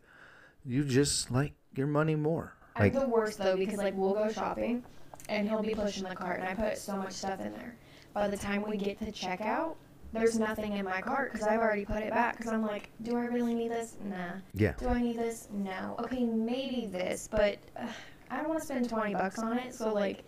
You 0.66 0.84
just 0.86 1.30
like 1.30 1.54
your 1.76 1.88
money 1.88 2.16
more. 2.16 2.54
I'm 2.76 2.84
Like 2.84 2.94
the 2.94 3.08
worst 3.08 3.38
though 3.38 3.58
because 3.58 3.78
like 3.78 3.96
we'll 3.98 4.14
go 4.14 4.32
shopping 4.32 4.84
and 5.28 5.50
he'll 5.50 5.62
be 5.62 5.76
pushing 5.76 6.04
the 6.06 6.16
cart 6.16 6.40
and 6.40 6.48
I 6.48 6.56
put 6.56 6.78
so 6.78 6.96
much 6.96 7.12
stuff 7.12 7.42
in 7.42 7.52
there. 7.52 7.76
By 8.14 8.28
the 8.30 8.38
time 8.38 8.64
we 8.68 8.78
get 8.78 8.98
to 9.00 9.12
checkout, 9.12 9.76
there's 10.14 10.40
nothing 10.40 10.74
in 10.74 10.86
my 10.86 11.02
cart 11.02 11.32
because 11.32 11.48
I've 11.48 11.60
already 11.60 11.86
put 11.86 11.98
it 12.04 12.12
back 12.12 12.38
because 12.38 12.52
I'm 12.52 12.64
like, 12.66 12.90
do 13.04 13.16
I 13.16 13.26
really 13.26 13.54
need 13.54 13.72
this? 13.72 13.96
Nah. 14.04 14.16
yeah. 14.54 14.74
Do 14.78 14.88
I 14.88 15.02
need 15.02 15.18
this? 15.18 15.48
No. 15.52 15.96
Okay, 16.00 16.24
maybe 16.24 16.88
this, 16.92 17.28
but 17.32 17.58
uh, 17.78 17.86
I 18.32 18.38
don't 18.38 18.50
want 18.50 18.60
to 18.60 18.66
spend 18.66 18.90
20 18.90 19.14
bucks 19.14 19.40
on 19.40 19.58
it, 19.58 19.74
so 19.74 19.94
like 19.94 20.24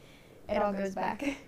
it 0.49 0.57
all 0.61 0.73
goes 0.73 0.93
back. 0.95 1.23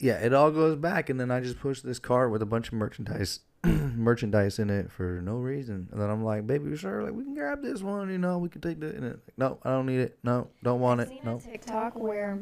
Yeah, 0.00 0.14
it 0.18 0.34
all 0.34 0.50
goes 0.50 0.76
back 0.76 1.08
and 1.08 1.18
then 1.18 1.30
I 1.30 1.40
just 1.40 1.58
push 1.58 1.80
this 1.80 1.98
cart 1.98 2.30
with 2.30 2.42
a 2.42 2.46
bunch 2.46 2.68
of 2.68 2.74
merchandise 2.74 3.40
merchandise 3.64 4.58
in 4.58 4.68
it 4.68 4.92
for 4.92 5.20
no 5.22 5.36
reason. 5.36 5.88
And 5.92 6.00
then 6.00 6.10
I'm 6.10 6.22
like, 6.22 6.46
baby, 6.46 6.76
sure? 6.76 7.02
Like 7.02 7.14
we 7.14 7.24
can 7.24 7.32
grab 7.34 7.62
this 7.62 7.80
one, 7.80 8.10
you 8.10 8.18
know, 8.18 8.36
we 8.38 8.50
can 8.50 8.60
take 8.60 8.80
the 8.80 8.88
and 8.94 9.04
it, 9.04 9.20
no, 9.38 9.58
I 9.62 9.70
don't 9.70 9.86
need 9.86 10.00
it. 10.00 10.18
No, 10.22 10.48
don't 10.62 10.80
want 10.80 11.00
I've 11.00 11.06
it. 11.06 11.10
seen 11.10 11.20
No. 11.24 11.36
a 11.36 11.40
TikTok 11.40 11.94
where 11.96 12.40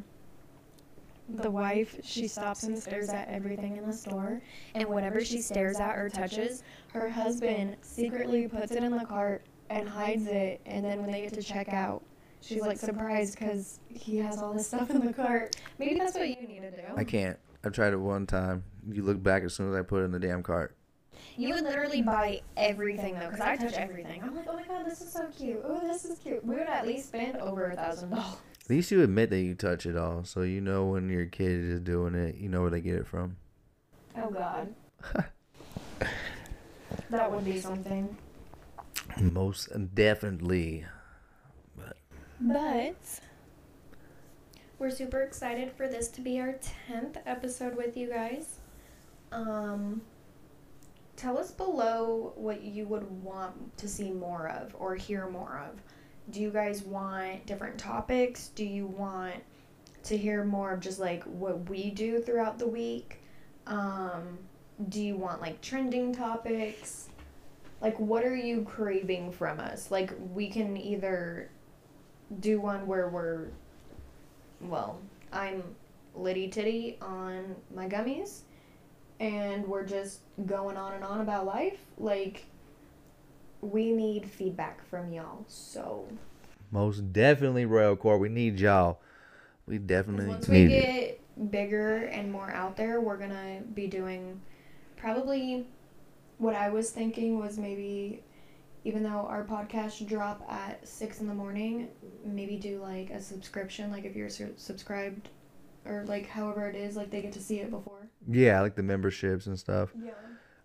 the 1.28 1.50
wife 1.50 1.98
she 2.02 2.28
stops 2.28 2.64
and 2.64 2.78
stares 2.78 3.08
at 3.08 3.28
everything 3.28 3.76
in 3.76 3.86
the 3.86 3.92
store, 3.92 4.42
and 4.74 4.86
whatever 4.88 5.24
she 5.24 5.40
stares 5.40 5.78
at 5.78 5.96
or 5.96 6.08
touches, 6.08 6.62
her 6.92 7.08
husband 7.08 7.76
secretly 7.80 8.48
puts 8.48 8.72
it 8.72 8.82
in 8.82 8.96
the 8.96 9.04
cart 9.04 9.44
and 9.70 9.88
hides 9.88 10.26
it, 10.26 10.60
and 10.66 10.84
then 10.84 11.00
when 11.00 11.10
they 11.10 11.22
get 11.22 11.32
to 11.32 11.42
check 11.42 11.68
out, 11.68 12.02
she's 12.40 12.60
like 12.62 12.78
surprised 12.78 13.38
because 13.38 13.80
he 13.88 14.18
has 14.18 14.38
all 14.38 14.52
this 14.52 14.66
stuff 14.66 14.90
in 14.90 15.06
the 15.06 15.12
cart. 15.12 15.56
Maybe 15.78 15.98
that's 15.98 16.14
what 16.14 16.28
you 16.28 16.46
need 16.46 16.60
to 16.62 16.70
do. 16.70 16.82
I 16.96 17.04
can't. 17.04 17.38
I've 17.64 17.72
tried 17.72 17.92
it 17.92 17.98
one 17.98 18.26
time. 18.26 18.64
You 18.90 19.02
look 19.04 19.22
back 19.22 19.44
as 19.44 19.54
soon 19.54 19.70
as 19.70 19.76
I 19.76 19.82
put 19.82 20.02
it 20.02 20.06
in 20.06 20.10
the 20.10 20.18
damn 20.18 20.42
cart. 20.42 20.76
You 21.36 21.54
would 21.54 21.62
literally 21.62 22.02
buy 22.02 22.40
everything 22.56 23.14
though, 23.14 23.30
because 23.30 23.40
I 23.40 23.56
touch 23.56 23.74
everything. 23.74 24.22
I'm 24.22 24.34
like, 24.34 24.46
oh 24.48 24.56
my 24.56 24.64
god, 24.64 24.84
this 24.84 25.00
is 25.00 25.12
so 25.12 25.28
cute. 25.28 25.62
Oh, 25.64 25.80
this 25.80 26.04
is 26.04 26.18
cute. 26.18 26.44
We 26.44 26.56
would 26.56 26.66
at 26.66 26.86
least 26.86 27.08
spend 27.08 27.36
over 27.36 27.70
a 27.70 27.76
thousand 27.76 28.10
dollars. 28.10 28.36
At 28.72 28.76
least 28.76 28.90
you 28.90 29.02
admit 29.02 29.28
that 29.28 29.42
you 29.42 29.54
touch 29.54 29.84
it 29.84 29.98
all, 29.98 30.24
so 30.24 30.40
you 30.40 30.62
know 30.62 30.86
when 30.86 31.10
your 31.10 31.26
kid 31.26 31.60
is 31.60 31.80
doing 31.80 32.14
it, 32.14 32.36
you 32.36 32.48
know 32.48 32.62
where 32.62 32.70
they 32.70 32.80
get 32.80 32.94
it 32.94 33.06
from. 33.06 33.36
Oh 34.16 34.30
god. 34.30 34.74
that 37.10 37.30
would 37.30 37.44
be 37.44 37.60
something. 37.60 38.16
Most 39.20 39.68
definitely. 39.94 40.86
But. 41.76 41.98
But 42.40 43.20
we're 44.78 44.90
super 44.90 45.20
excited 45.20 45.70
for 45.72 45.86
this 45.86 46.08
to 46.08 46.22
be 46.22 46.40
our 46.40 46.58
10th 46.88 47.18
episode 47.26 47.76
with 47.76 47.94
you 47.94 48.08
guys. 48.08 48.56
Um 49.32 50.00
tell 51.16 51.36
us 51.36 51.50
below 51.50 52.32
what 52.36 52.62
you 52.62 52.86
would 52.86 53.22
want 53.22 53.76
to 53.76 53.86
see 53.86 54.10
more 54.12 54.48
of 54.48 54.74
or 54.78 54.96
hear 54.96 55.28
more 55.28 55.62
of. 55.68 55.82
Do 56.30 56.40
you 56.40 56.50
guys 56.50 56.82
want 56.82 57.46
different 57.46 57.78
topics? 57.78 58.48
Do 58.48 58.64
you 58.64 58.86
want 58.86 59.36
to 60.04 60.16
hear 60.16 60.44
more 60.44 60.72
of 60.72 60.80
just 60.80 60.98
like 60.98 61.22
what 61.24 61.68
we 61.68 61.90
do 61.90 62.20
throughout 62.20 62.58
the 62.58 62.66
week? 62.66 63.20
Um 63.66 64.38
do 64.88 65.00
you 65.00 65.16
want 65.16 65.40
like 65.40 65.60
trending 65.60 66.14
topics? 66.14 67.08
Like 67.80 67.98
what 67.98 68.24
are 68.24 68.36
you 68.36 68.62
craving 68.62 69.32
from 69.32 69.60
us? 69.60 69.90
Like 69.90 70.12
we 70.32 70.48
can 70.48 70.76
either 70.76 71.50
do 72.40 72.60
one 72.60 72.86
where 72.86 73.08
we're 73.08 73.48
well 74.60 74.98
i'm 75.32 75.62
litty 76.14 76.48
titty 76.48 76.96
on 77.00 77.54
my 77.74 77.88
gummies 77.88 78.40
and 79.20 79.66
we're 79.66 79.84
just 79.84 80.20
going 80.46 80.76
on 80.76 80.94
and 80.94 81.04
on 81.04 81.20
about 81.20 81.44
life 81.44 81.78
like 81.98 82.46
we 83.62 83.92
need 83.92 84.28
feedback 84.28 84.84
from 84.88 85.12
y'all 85.12 85.44
so 85.48 86.06
Most 86.70 87.12
definitely, 87.12 87.64
Royal 87.64 87.96
Court. 87.96 88.20
We 88.20 88.28
need 88.28 88.60
y'all. 88.60 89.00
We 89.66 89.78
definitely 89.78 90.26
once 90.26 90.48
we 90.48 90.64
need 90.64 90.72
it. 90.72 91.20
get 91.36 91.50
bigger 91.50 92.04
and 92.06 92.30
more 92.30 92.50
out 92.50 92.76
there 92.76 93.00
we're 93.00 93.16
gonna 93.16 93.62
be 93.74 93.86
doing 93.86 94.38
probably 94.96 95.64
what 96.36 96.54
i 96.54 96.68
was 96.68 96.90
thinking 96.90 97.38
was 97.38 97.56
maybe 97.56 98.22
even 98.84 99.02
though 99.02 99.26
our 99.28 99.44
podcast 99.44 100.06
drop 100.08 100.44
at 100.48 100.86
six 100.86 101.20
in 101.20 101.28
the 101.28 101.34
morning, 101.34 101.88
maybe 102.24 102.56
do 102.56 102.80
like 102.80 103.10
a 103.10 103.20
subscription, 103.20 103.90
like 103.90 104.04
if 104.04 104.16
you're 104.16 104.28
su- 104.28 104.54
subscribed, 104.56 105.28
or 105.84 106.04
like 106.06 106.28
however 106.28 106.68
it 106.68 106.74
is, 106.74 106.96
like 106.96 107.10
they 107.10 107.22
get 107.22 107.32
to 107.32 107.40
see 107.40 107.60
it 107.60 107.70
before. 107.70 108.08
Yeah, 108.28 108.60
like 108.60 108.74
the 108.74 108.82
memberships 108.82 109.46
and 109.46 109.58
stuff. 109.58 109.90
Yeah. 110.02 110.12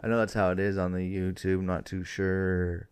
I 0.02 0.08
know 0.08 0.18
that's 0.18 0.34
how 0.34 0.52
it 0.52 0.60
is 0.60 0.78
on 0.78 0.92
the 0.92 1.00
YouTube. 1.00 1.62
Not 1.62 1.86
too 1.86 2.04
sure 2.04 2.90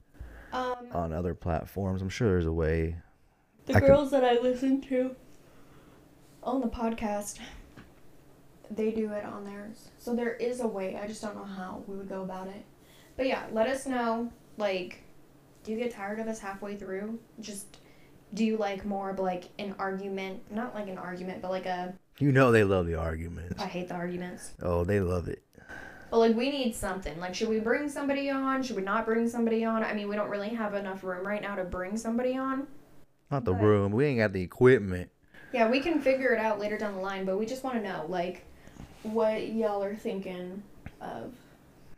Um, 0.52 0.76
on 0.92 1.14
other 1.14 1.34
platforms. 1.34 2.02
I'm 2.02 2.10
sure 2.10 2.30
there's 2.30 2.46
a 2.46 2.52
way. 2.54 2.98
the 3.66 3.76
I 3.78 3.80
girls 3.80 4.12
that 4.12 4.24
I 4.24 4.40
listen 4.40 4.82
to 4.82 5.16
on 6.44 6.62
the 6.62 6.68
podcast, 6.68 7.40
they 8.72 8.92
do 8.92 9.12
it 9.12 9.24
on 9.26 9.44
theirs. 9.44 9.90
So 9.98 10.16
there 10.16 10.34
is 10.34 10.60
a 10.62 10.68
way. 10.68 10.96
I 11.02 11.08
just 11.08 11.22
don't 11.22 11.36
know 11.36 11.44
how 11.44 11.84
we 11.88 11.96
would 11.98 12.10
go 12.10 12.22
about 12.24 12.48
it. 12.48 12.64
But 13.18 13.28
yeah, 13.28 13.46
let 13.52 13.68
us 13.68 13.86
know. 13.86 14.32
Like, 14.58 15.04
do 15.64 15.72
you 15.72 15.78
get 15.78 15.92
tired 15.92 16.20
of 16.20 16.28
us 16.28 16.40
halfway 16.40 16.76
through? 16.76 17.20
Just 17.40 17.80
do 18.34 18.44
you 18.44 18.58
like 18.58 18.86
more 18.86 19.12
of 19.12 19.20
like 19.20 19.46
an 19.60 19.76
argument? 19.80 20.52
Not 20.52 20.74
like 20.76 20.88
an 20.88 20.98
argument, 20.98 21.42
but 21.42 21.52
like 21.52 21.66
a. 21.66 21.94
You 22.20 22.32
know 22.32 22.52
they 22.52 22.64
love 22.64 22.86
the 22.88 22.96
arguments. 22.96 23.62
I 23.62 23.66
hate 23.68 23.90
the 23.90 23.94
arguments. 23.96 24.52
Oh, 24.62 24.84
they 24.84 25.00
love 25.00 25.28
it. 25.28 25.44
But 26.12 26.20
like 26.20 26.36
we 26.36 26.50
need 26.52 26.76
something. 26.76 27.20
Like 27.20 27.36
should 27.36 27.50
we 27.50 27.60
bring 27.60 27.90
somebody 27.90 28.30
on? 28.30 28.64
Should 28.64 28.76
we 28.76 28.82
not 28.84 29.06
bring 29.06 29.28
somebody 29.28 29.66
on? 29.66 29.84
I 29.84 29.94
mean, 29.94 30.08
we 30.08 30.16
don't 30.16 30.30
really 30.30 30.50
have 30.50 30.74
enough 30.74 31.04
room 31.04 31.26
right 31.26 31.42
now 31.42 31.56
to 31.56 31.64
bring 31.64 31.98
somebody 31.98 32.38
on. 32.38 32.68
Not 33.32 33.46
the 33.46 33.54
But- 33.54 33.64
room. 33.64 33.92
We 33.92 34.06
ain't 34.06 34.20
got 34.20 34.34
the 34.34 34.42
equipment. 34.42 35.10
Yeah, 35.52 35.70
we 35.70 35.80
can 35.80 36.00
figure 36.02 36.34
it 36.34 36.40
out 36.40 36.60
later 36.60 36.78
down 36.78 36.96
the 36.96 37.02
line, 37.02 37.26
but 37.26 37.38
we 37.40 37.46
just 37.46 37.64
want 37.64 37.78
to 37.78 37.82
know 37.84 38.06
like 38.10 38.46
what 39.04 39.48
y'all 39.50 39.84
are 39.84 39.96
thinking 39.96 40.64
of. 41.02 41.34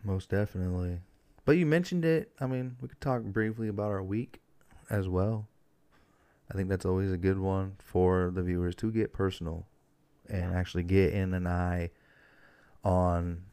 Most 0.03 0.29
definitely. 0.29 0.99
But 1.45 1.53
you 1.57 1.65
mentioned 1.65 2.05
it. 2.05 2.31
I 2.39 2.45
mean, 2.47 2.75
we 2.81 2.87
could 2.89 3.01
talk 3.01 3.23
briefly 3.23 3.67
about 3.67 3.87
our 3.91 4.03
week 4.03 4.41
as 4.89 5.07
well. 5.07 5.47
I 6.51 6.55
think 6.55 6.69
that's 6.69 6.85
always 6.85 7.11
a 7.11 7.17
good 7.17 7.39
one 7.39 7.75
for 7.79 8.31
the 8.33 8.41
viewers 8.43 8.75
to 8.75 8.91
get 8.91 9.11
personal 9.11 9.65
and 10.29 10.53
actually 10.55 10.83
get 10.83 11.13
in 11.13 11.33
an 11.33 11.47
eye 11.47 11.89
on 12.83 13.43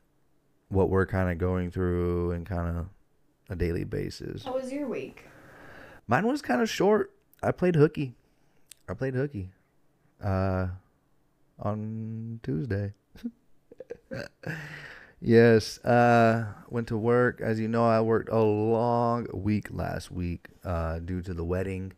what 0.68 0.90
we're 0.90 1.06
kind 1.06 1.30
of 1.30 1.38
going 1.38 1.71
through 1.71 2.33
and 2.33 2.47
kind 2.47 2.76
of 2.76 2.87
a 3.49 3.56
daily 3.56 3.85
basis. 3.85 4.44
How 4.44 4.54
was 4.54 4.73
your 4.73 4.88
week? 4.88 5.25
Mine 6.06 6.26
was 6.26 6.42
kind 6.42 6.61
of 6.61 6.68
short. 6.68 7.12
I 7.42 7.52
played 7.52 7.76
hooky. 7.76 8.14
I 8.88 8.94
played 8.94 9.14
hooky 9.14 9.50
uh, 10.23 10.68
on 11.59 12.40
Tuesday. 12.42 12.92
yes. 15.21 15.78
Uh, 15.85 16.47
went 16.68 16.88
to 16.88 16.97
work. 16.97 17.40
As 17.40 17.61
you 17.61 17.68
know, 17.68 17.87
I 17.87 18.00
worked 18.00 18.28
a 18.30 18.40
long 18.40 19.26
week 19.33 19.68
last 19.71 20.11
week 20.11 20.49
uh, 20.64 20.99
due 20.99 21.23
to 21.23 21.35
the 21.35 21.44
wedding. 21.44 21.92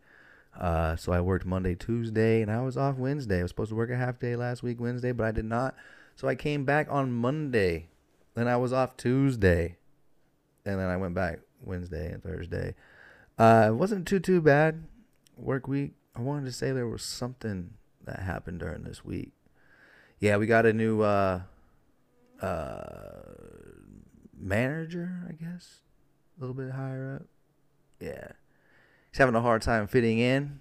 Uh, 0.59 0.97
so 0.97 1.13
I 1.13 1.21
worked 1.21 1.45
Monday, 1.45 1.75
Tuesday, 1.75 2.41
and 2.41 2.51
I 2.51 2.63
was 2.63 2.77
off 2.77 2.97
Wednesday. 2.97 3.41
I 3.41 3.43
was 3.43 3.51
supposed 3.51 3.71
to 3.71 3.77
work 3.77 3.91
a 3.91 3.97
half 3.97 4.19
day 4.19 4.37
last 4.37 4.63
week, 4.63 4.81
Wednesday, 4.81 5.13
but 5.13 5.27
I 5.27 5.33
did 5.33 5.45
not. 5.45 5.75
So 6.15 6.29
I 6.29 6.35
came 6.35 6.65
back 6.65 6.87
on 6.91 7.13
Monday. 7.13 7.89
Then 8.37 8.47
I 8.49 8.57
was 8.59 8.73
off 8.73 8.97
Tuesday. 8.97 9.79
And 10.65 10.79
then 10.79 10.89
I 10.89 10.97
went 10.97 11.15
back 11.15 11.41
Wednesday 11.65 12.13
and 12.13 12.23
Thursday. 12.23 12.75
Uh, 13.39 13.67
it 13.71 13.75
wasn't 13.75 14.07
too 14.07 14.21
too 14.21 14.41
bad. 14.41 14.85
Work 15.37 15.67
week. 15.67 15.95
I 16.15 16.21
wanted 16.21 16.45
to 16.45 16.53
say 16.53 16.71
there 16.71 16.87
was 16.87 17.03
something 17.03 17.75
that 18.05 18.21
happened 18.21 18.61
during 18.61 18.85
this 18.85 19.05
week. 19.05 19.33
Yeah, 20.21 20.37
we 20.37 20.47
got 20.47 20.67
a 20.67 20.73
new 20.73 21.03
uh, 21.03 21.43
uh, 22.41 23.23
manager, 24.39 25.27
I 25.29 25.33
guess, 25.33 25.81
a 26.37 26.41
little 26.41 26.55
bit 26.55 26.73
higher 26.73 27.21
up. 27.21 27.27
Yeah, 28.01 28.29
he's 29.11 29.19
having 29.19 29.35
a 29.35 29.43
hard 29.43 29.63
time 29.63 29.87
fitting 29.87 30.19
in. 30.19 30.61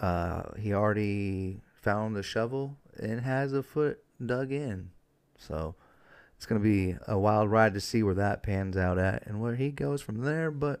Uh, 0.00 0.42
he 0.58 0.72
already 0.74 1.60
found 1.74 2.16
the 2.16 2.22
shovel 2.22 2.76
and 2.98 3.20
has 3.20 3.52
a 3.52 3.62
foot 3.62 4.02
dug 4.24 4.50
in, 4.50 4.90
so 5.38 5.76
it's 6.40 6.46
gonna 6.46 6.58
be 6.58 6.96
a 7.06 7.18
wild 7.18 7.50
ride 7.50 7.74
to 7.74 7.82
see 7.82 8.02
where 8.02 8.14
that 8.14 8.42
pans 8.42 8.74
out 8.74 8.96
at 8.96 9.26
and 9.26 9.42
where 9.42 9.56
he 9.56 9.70
goes 9.70 10.00
from 10.00 10.22
there. 10.22 10.50
But 10.50 10.80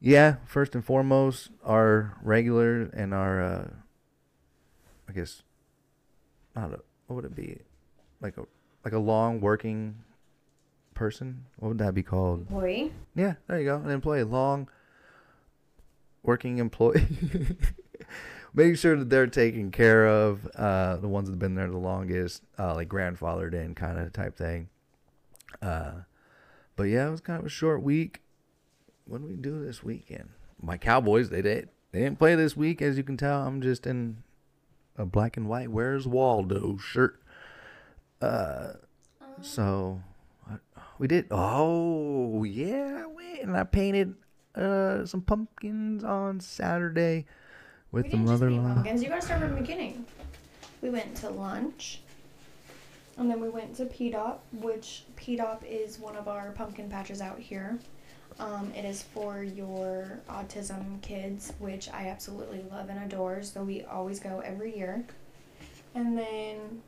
yeah, 0.00 0.36
first 0.46 0.74
and 0.74 0.82
foremost, 0.82 1.50
our 1.62 2.16
regular 2.22 2.84
and 2.84 3.12
our, 3.12 3.42
uh, 3.44 3.68
I 5.06 5.12
guess, 5.12 5.42
not 6.56 6.72
a, 6.72 6.80
what 7.06 7.16
would 7.16 7.24
it 7.26 7.34
be, 7.34 7.58
like 8.22 8.38
a 8.38 8.46
like 8.86 8.94
a 8.94 8.98
long 8.98 9.42
working 9.42 9.96
person. 10.94 11.44
What 11.58 11.68
would 11.68 11.78
that 11.78 11.92
be 11.92 12.02
called? 12.02 12.48
Boy, 12.48 12.90
Yeah, 13.14 13.34
there 13.46 13.58
you 13.58 13.66
go, 13.66 13.76
an 13.76 13.90
employee, 13.90 14.22
long 14.24 14.70
working 16.22 16.56
employee. 16.56 17.06
Making 18.56 18.76
sure 18.76 18.96
that 18.96 19.10
they're 19.10 19.26
taken 19.26 19.72
care 19.72 20.06
of, 20.06 20.46
uh, 20.54 20.96
the 20.98 21.08
ones 21.08 21.28
that 21.28 21.32
have 21.32 21.40
been 21.40 21.56
there 21.56 21.68
the 21.68 21.76
longest, 21.76 22.42
uh, 22.56 22.74
like 22.74 22.88
grandfathered 22.88 23.52
in 23.52 23.74
kind 23.74 23.98
of 23.98 24.12
type 24.12 24.36
thing. 24.36 24.68
Uh, 25.60 26.02
but 26.76 26.84
yeah, 26.84 27.08
it 27.08 27.10
was 27.10 27.20
kind 27.20 27.40
of 27.40 27.46
a 27.46 27.50
short 27.50 27.82
week. 27.82 28.22
What 29.06 29.20
did 29.20 29.28
we 29.28 29.36
do 29.36 29.64
this 29.64 29.82
weekend? 29.82 30.30
My 30.62 30.78
Cowboys, 30.78 31.30
they 31.30 31.42
did. 31.42 31.68
They 31.90 32.00
didn't 32.00 32.18
play 32.18 32.36
this 32.36 32.56
week, 32.56 32.80
as 32.80 32.96
you 32.96 33.02
can 33.02 33.16
tell. 33.16 33.46
I'm 33.46 33.60
just 33.60 33.86
in 33.86 34.18
a 34.96 35.04
black 35.04 35.36
and 35.36 35.48
white 35.48 35.70
"Where's 35.70 36.06
Waldo" 36.06 36.76
shirt. 36.76 37.20
Uh, 38.20 38.74
so 39.40 40.00
we 40.98 41.06
did. 41.06 41.26
Oh 41.30 42.44
yeah, 42.44 43.02
I 43.02 43.06
went 43.06 43.42
and 43.42 43.56
I 43.56 43.64
painted 43.64 44.14
uh 44.54 45.04
some 45.04 45.20
pumpkins 45.20 46.04
on 46.04 46.40
Saturday 46.40 47.26
with 47.94 48.06
we 48.06 48.10
the 48.10 48.16
mother 48.16 48.50
line. 48.50 48.74
pumpkins. 48.74 49.02
You 49.02 49.08
gotta 49.08 49.22
start 49.22 49.40
from 49.40 49.54
the 49.54 49.60
beginning. 49.60 50.04
We 50.82 50.90
went 50.90 51.14
to 51.18 51.30
lunch, 51.30 52.00
and 53.16 53.30
then 53.30 53.40
we 53.40 53.48
went 53.48 53.76
to 53.76 53.86
P-Dop, 53.86 54.42
which 54.52 55.04
P-Dop 55.16 55.64
is 55.66 55.98
one 55.98 56.16
of 56.16 56.28
our 56.28 56.50
pumpkin 56.50 56.90
patches 56.90 57.20
out 57.20 57.38
here. 57.38 57.78
Um, 58.40 58.72
it 58.76 58.84
is 58.84 59.02
for 59.02 59.44
your 59.44 60.18
autism 60.28 61.00
kids, 61.02 61.52
which 61.60 61.88
I 61.88 62.08
absolutely 62.08 62.64
love 62.70 62.88
and 62.88 62.98
adore. 63.04 63.42
So 63.44 63.62
we 63.62 63.84
always 63.84 64.18
go 64.18 64.40
every 64.40 64.76
year, 64.76 65.04
and 65.94 66.18
then 66.18 66.82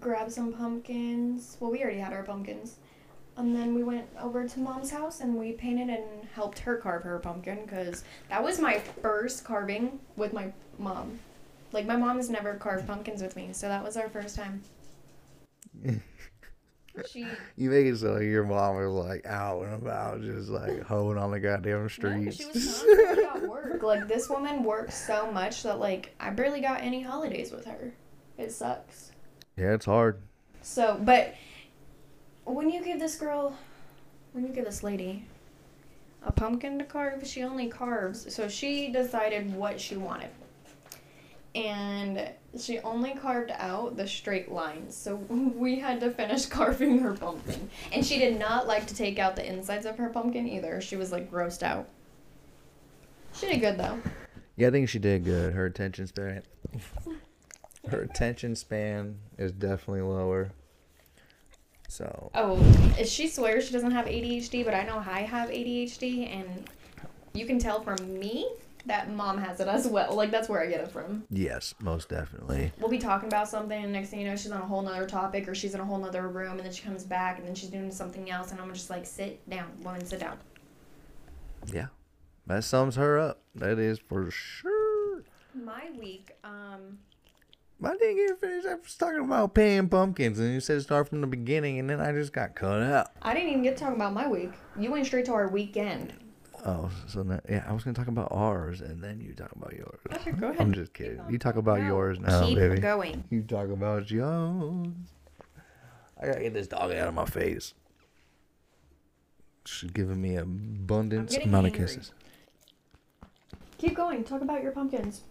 grab 0.00 0.30
some 0.30 0.54
pumpkins. 0.54 1.58
Well, 1.60 1.70
we 1.70 1.82
already 1.82 1.98
had 1.98 2.14
our 2.14 2.22
pumpkins. 2.22 2.76
And 3.36 3.56
then 3.56 3.74
we 3.74 3.82
went 3.82 4.06
over 4.20 4.46
to 4.46 4.60
mom's 4.60 4.90
house 4.90 5.20
and 5.20 5.34
we 5.36 5.52
painted 5.52 5.88
and 5.88 6.28
helped 6.34 6.58
her 6.60 6.76
carve 6.76 7.04
her 7.04 7.18
pumpkin 7.18 7.60
because 7.64 8.04
that 8.28 8.42
was 8.42 8.58
my 8.60 8.78
first 8.78 9.44
carving 9.44 9.98
with 10.16 10.32
my 10.32 10.52
mom. 10.78 11.18
Like 11.72 11.86
my 11.86 11.96
mom 11.96 12.16
has 12.16 12.28
never 12.28 12.54
carved 12.54 12.86
pumpkins 12.86 13.22
with 13.22 13.36
me, 13.36 13.50
so 13.52 13.68
that 13.68 13.82
was 13.82 13.96
our 13.96 14.08
first 14.08 14.36
time. 14.36 14.62
she 17.08 17.24
You 17.56 17.70
make 17.70 17.86
it 17.86 17.96
so 17.96 18.14
like 18.14 18.22
your 18.24 18.44
mom 18.44 18.76
was 18.76 19.06
like 19.06 19.24
out 19.24 19.62
and 19.64 19.74
about, 19.74 20.20
just 20.22 20.48
like 20.50 20.82
hoeing 20.82 21.16
on 21.16 21.30
the 21.30 21.40
goddamn 21.40 21.82
no, 21.82 21.88
streets. 21.88 22.36
she 22.36 22.44
was 22.46 22.82
constantly 22.82 23.24
at 23.24 23.48
work. 23.48 23.82
Like 23.82 24.08
this 24.08 24.28
woman 24.28 24.62
works 24.64 24.94
so 25.06 25.30
much 25.32 25.62
that 25.62 25.78
like 25.78 26.14
I 26.20 26.30
barely 26.30 26.60
got 26.60 26.82
any 26.82 27.00
holidays 27.02 27.50
with 27.52 27.64
her. 27.66 27.94
It 28.36 28.52
sucks. 28.52 29.12
yeah, 29.56 29.72
it's 29.74 29.86
hard. 29.86 30.20
So, 30.62 30.98
but 31.02 31.34
when 32.44 32.70
you 32.70 32.82
give 32.82 32.98
this 32.98 33.16
girl, 33.16 33.56
when 34.32 34.46
you 34.46 34.52
give 34.52 34.64
this 34.64 34.82
lady 34.82 35.24
a 36.22 36.32
pumpkin 36.32 36.78
to 36.78 36.84
carve, 36.84 37.26
she 37.26 37.42
only 37.42 37.68
carves. 37.68 38.32
So 38.34 38.48
she 38.48 38.90
decided 38.92 39.54
what 39.54 39.80
she 39.80 39.96
wanted. 39.96 40.30
And 41.54 42.30
she 42.58 42.78
only 42.80 43.14
carved 43.14 43.50
out 43.56 43.96
the 43.96 44.06
straight 44.06 44.50
lines. 44.50 44.94
So 44.94 45.16
we 45.28 45.78
had 45.78 46.00
to 46.00 46.10
finish 46.10 46.46
carving 46.46 46.98
her 46.98 47.14
pumpkin. 47.14 47.70
And 47.92 48.04
she 48.04 48.18
did 48.18 48.38
not 48.38 48.66
like 48.66 48.86
to 48.86 48.94
take 48.94 49.18
out 49.18 49.36
the 49.36 49.46
insides 49.46 49.86
of 49.86 49.98
her 49.98 50.08
pumpkin 50.08 50.48
either. 50.48 50.80
She 50.80 50.96
was 50.96 51.12
like 51.12 51.30
grossed 51.30 51.62
out. 51.62 51.88
She 53.34 53.46
did 53.46 53.60
good 53.60 53.78
though. 53.78 54.00
Yeah, 54.56 54.68
I 54.68 54.70
think 54.70 54.88
she 54.88 54.98
did 54.98 55.24
good. 55.24 55.54
Her 55.54 55.66
attention 55.66 56.06
span, 56.06 56.42
her 57.88 58.02
attention 58.02 58.54
span 58.56 59.18
is 59.38 59.52
definitely 59.52 60.02
lower. 60.02 60.52
So 61.90 62.30
Oh, 62.36 62.62
she 63.04 63.26
swears 63.26 63.66
she 63.66 63.72
doesn't 63.72 63.90
have 63.90 64.06
ADHD, 64.06 64.64
but 64.64 64.74
I 64.74 64.84
know 64.84 65.02
I 65.04 65.22
have 65.22 65.48
ADHD, 65.50 66.32
and 66.32 66.70
you 67.34 67.46
can 67.46 67.58
tell 67.58 67.82
from 67.82 67.96
me 68.18 68.48
that 68.86 69.10
mom 69.10 69.36
has 69.38 69.58
it 69.58 69.66
as 69.66 69.88
well. 69.88 70.14
Like 70.14 70.30
that's 70.30 70.48
where 70.48 70.62
I 70.62 70.66
get 70.66 70.80
it 70.80 70.88
from. 70.92 71.24
yes, 71.30 71.74
most 71.80 72.08
definitely. 72.08 72.72
We'll 72.78 72.90
be 72.90 72.98
talking 72.98 73.26
about 73.26 73.48
something, 73.48 73.82
and 73.82 73.92
next 73.92 74.10
thing 74.10 74.20
you 74.20 74.26
know, 74.28 74.36
she's 74.36 74.52
on 74.52 74.60
a 74.60 74.64
whole 74.64 74.82
nother 74.82 75.04
topic, 75.06 75.48
or 75.48 75.54
she's 75.54 75.74
in 75.74 75.80
a 75.80 75.84
whole 75.84 75.98
nother 75.98 76.28
room, 76.28 76.52
and 76.52 76.60
then 76.60 76.72
she 76.72 76.82
comes 76.82 77.02
back, 77.02 77.38
and 77.38 77.46
then 77.46 77.56
she's 77.56 77.70
doing 77.70 77.90
something 77.90 78.30
else, 78.30 78.52
and 78.52 78.60
I'm 78.60 78.72
just 78.72 78.88
like, 78.88 79.04
sit 79.04 79.48
down, 79.50 79.66
woman, 79.82 80.04
sit 80.06 80.20
down. 80.20 80.38
Yeah, 81.72 81.86
that 82.46 82.62
sums 82.62 82.94
her 82.94 83.18
up. 83.18 83.42
That 83.56 83.80
is 83.80 83.98
for 83.98 84.30
sure. 84.30 85.24
My 85.54 85.90
week, 85.98 86.30
um, 86.44 86.98
I 87.82 87.96
didn't 87.96 88.16
get 88.16 88.40
finished. 88.40 88.66
I 88.66 88.74
was 88.74 88.94
talking 88.94 89.20
about 89.20 89.54
paying 89.54 89.88
pumpkins, 89.88 90.38
and 90.38 90.52
you 90.52 90.60
said 90.60 90.82
start 90.82 91.08
from 91.08 91.20
the 91.22 91.26
beginning, 91.26 91.78
and 91.78 91.88
then 91.88 92.00
I 92.00 92.12
just 92.12 92.32
got 92.32 92.54
cut 92.54 92.82
out. 92.82 93.08
I 93.22 93.32
didn't 93.34 93.48
even 93.50 93.62
get 93.62 93.76
to 93.78 93.84
talk 93.84 93.94
about 93.94 94.12
my 94.12 94.28
week. 94.28 94.52
You 94.78 94.90
went 94.90 95.06
straight 95.06 95.24
to 95.26 95.32
our 95.32 95.48
weekend. 95.48 96.12
Oh, 96.66 96.90
so 97.06 97.22
that, 97.22 97.44
yeah, 97.48 97.64
I 97.66 97.72
was 97.72 97.84
gonna 97.84 97.94
talk 97.94 98.08
about 98.08 98.28
ours, 98.32 98.82
and 98.82 99.02
then 99.02 99.18
you 99.18 99.32
talk 99.32 99.50
about 99.52 99.72
yours. 99.72 99.98
Okay, 100.12 100.32
go 100.32 100.54
I'm 100.58 100.72
just 100.74 100.92
kidding. 100.92 101.22
You 101.30 101.38
talk 101.38 101.56
about 101.56 101.78
No, 101.80 101.86
yours 101.86 102.20
now, 102.20 102.44
Keep 102.44 102.58
baby. 102.58 102.80
going. 102.80 103.24
You 103.30 103.42
talk 103.42 103.70
about 103.70 104.10
yours. 104.10 104.88
I 106.20 106.26
gotta 106.26 106.40
get 106.40 106.52
this 106.52 106.66
dog 106.66 106.92
out 106.92 107.08
of 107.08 107.14
my 107.14 107.24
face. 107.24 107.72
She's 109.64 109.90
giving 109.90 110.20
me 110.20 110.36
abundance 110.36 111.34
amount 111.38 111.68
of 111.68 111.72
kisses. 111.72 112.12
Keep 113.78 113.96
going. 113.96 114.22
Talk 114.24 114.42
about 114.42 114.62
your 114.62 114.72
pumpkins. 114.72 115.22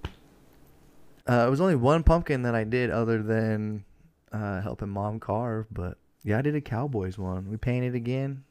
Uh, 1.30 1.46
it 1.46 1.50
was 1.50 1.62
only 1.62 1.76
one 1.76 2.02
pumpkin 2.04 2.42
that 2.42 2.56
I 2.56 2.64
did 2.64 2.90
other 2.90 3.22
than 3.22 3.84
uh, 4.32 4.62
helping 4.62 4.90
mom 4.90 5.20
carve, 5.20 5.68
but 5.72 5.98
yeah, 6.24 6.40
I 6.40 6.42
did 6.42 6.56
a 6.56 6.62
Cowboys 6.62 7.20
one. 7.20 7.52
We 7.52 7.58
painted 7.58 7.94
again. 7.94 8.44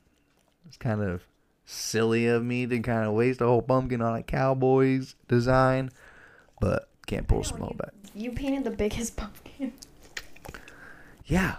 It's 0.66 0.76
kind 0.76 1.02
of 1.02 1.24
silly 1.64 2.26
of 2.26 2.44
me 2.44 2.66
to 2.66 2.78
kind 2.78 3.08
of 3.08 3.14
waste 3.14 3.40
a 3.40 3.46
whole 3.46 3.62
pumpkin 3.62 4.00
on 4.00 4.14
a 4.14 4.22
Cowboys 4.22 5.16
design, 5.26 5.90
but 6.60 6.88
can't 7.08 7.26
pull 7.26 7.42
small 7.42 7.74
back. 7.76 7.90
You 8.14 8.30
painted 8.30 8.62
the 8.62 8.70
biggest 8.70 9.16
pumpkin. 9.16 9.72
Yeah, 11.26 11.56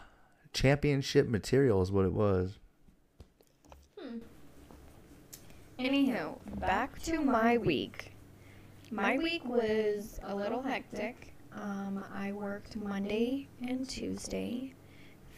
championship 0.54 1.28
material 1.28 1.82
is 1.82 1.92
what 1.92 2.06
it 2.06 2.14
was. 2.14 2.60
Anyhow, 5.78 6.38
back 6.60 7.02
to 7.04 7.20
my 7.20 7.58
week. 7.58 8.14
My 8.92 9.20
week 9.20 9.46
was 9.46 10.20
a 10.24 10.34
little 10.34 10.64
hectic. 10.64 11.36
Um, 11.54 12.04
I 12.12 12.32
worked 12.32 12.76
Monday 12.76 13.48
and 13.62 13.88
Tuesday. 13.88 14.74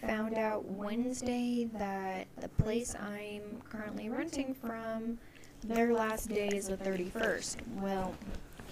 Found 0.01 0.37
out 0.37 0.63
Wednesday 0.65 1.69
that 1.73 2.27
the 2.39 2.47
place 2.47 2.95
I'm 2.95 3.61
currently 3.69 4.07
renting 4.09 4.53
from, 4.53 5.17
their 5.65 5.93
last 5.93 6.29
day 6.29 6.47
is 6.47 6.69
the 6.69 6.77
31st. 6.77 7.57
Well, 7.81 8.15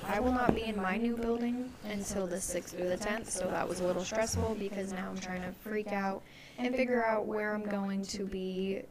I 0.07 0.21
will 0.21 0.31
not 0.31 0.55
be 0.55 0.63
in 0.63 0.77
my 0.77 0.95
new 0.95 1.17
building 1.17 1.73
until 1.83 2.25
the 2.25 2.37
6th 2.37 2.79
or 2.79 2.87
the 2.87 2.97
10th, 2.97 3.29
so 3.29 3.47
that 3.47 3.67
was 3.67 3.81
a 3.81 3.83
little 3.85 4.05
stressful 4.05 4.55
because 4.57 4.93
now 4.93 5.09
I'm 5.09 5.19
trying 5.19 5.41
to 5.41 5.51
freak 5.51 5.91
out 5.91 6.23
and 6.57 6.73
figure 6.73 7.05
out 7.05 7.25
where 7.25 7.53
I'm 7.53 7.65
going 7.65 8.03
to 8.05 8.25
be 8.25 8.83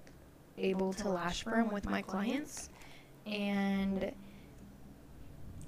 able 0.59 0.92
to 0.92 1.09
lash 1.09 1.44
from 1.44 1.70
with 1.70 1.88
my 1.88 2.03
clients. 2.03 2.68
And 3.27 4.12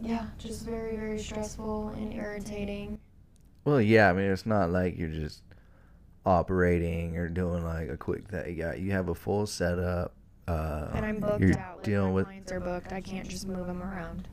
yeah, 0.02 0.26
just 0.38 0.64
very, 0.64 0.96
very 0.96 1.18
stressful 1.18 1.88
and 1.96 2.12
irritating. 2.12 2.98
Well, 3.64 3.80
yeah, 3.80 4.10
I 4.10 4.12
mean, 4.12 4.30
it's 4.30 4.46
not 4.46 4.70
like 4.70 4.96
you're 4.98 5.08
just 5.08 5.42
operating 6.26 7.16
or 7.16 7.28
doing 7.28 7.64
like 7.64 7.88
a 7.88 7.96
quick 7.96 8.28
thing. 8.28 8.56
You 8.56 8.62
got 8.62 8.78
you 8.78 8.92
have 8.92 9.08
a 9.08 9.14
full 9.14 9.46
setup. 9.46 10.14
Uh, 10.48 10.88
And 10.94 11.06
I'm 11.06 11.20
booked 11.20 11.40
you're 11.40 11.58
out. 11.58 11.76
Like 11.76 11.84
dealing 11.84 12.08
my 12.08 12.14
with 12.14 12.24
clients 12.26 12.52
are 12.52 12.60
booked. 12.60 12.92
I 12.92 13.00
can't 13.00 13.28
just 13.28 13.46
move 13.46 13.66
them 13.66 13.82
around. 13.82 14.26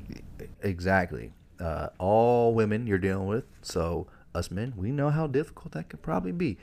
exactly 0.61 1.31
uh, 1.59 1.89
all 1.97 2.53
women 2.53 2.87
you're 2.87 2.97
dealing 2.97 3.27
with. 3.27 3.45
So 3.61 4.07
us 4.33 4.51
men, 4.51 4.73
we 4.75 4.91
know 4.91 5.09
how 5.09 5.27
difficult 5.27 5.73
that 5.73 5.89
could 5.89 6.01
probably 6.01 6.31
be. 6.31 6.57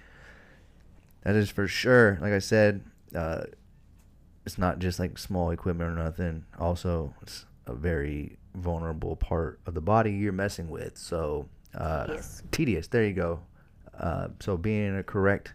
That 1.23 1.35
is 1.37 1.51
for 1.51 1.67
sure. 1.67 2.19
Like 2.21 2.33
I 2.33 2.39
said, 2.39 2.83
uh, 3.15 3.45
it's 4.45 4.59
not 4.59 4.79
just 4.79 4.99
like 4.99 5.19
small 5.19 5.51
equipment 5.51 5.91
or 5.91 6.03
nothing. 6.03 6.45
Also, 6.59 7.15
it's 7.23 7.47
a 7.67 7.75
very 7.75 8.37
vulnerable 8.55 9.17
part 9.17 9.61
of 9.67 9.75
the 9.75 9.81
body 9.81 10.13
you're 10.13 10.33
messing 10.33 10.69
with. 10.69 10.97
So 10.97 11.49
uh, 11.75 12.07
Tedious. 12.07 12.43
tedious. 12.51 12.87
There 12.89 13.05
you 13.05 13.13
go. 13.13 13.41
Uh, 13.99 14.29
so 14.41 14.57
being 14.57 14.89
in 14.89 14.97
a 14.97 15.03
correct 15.03 15.55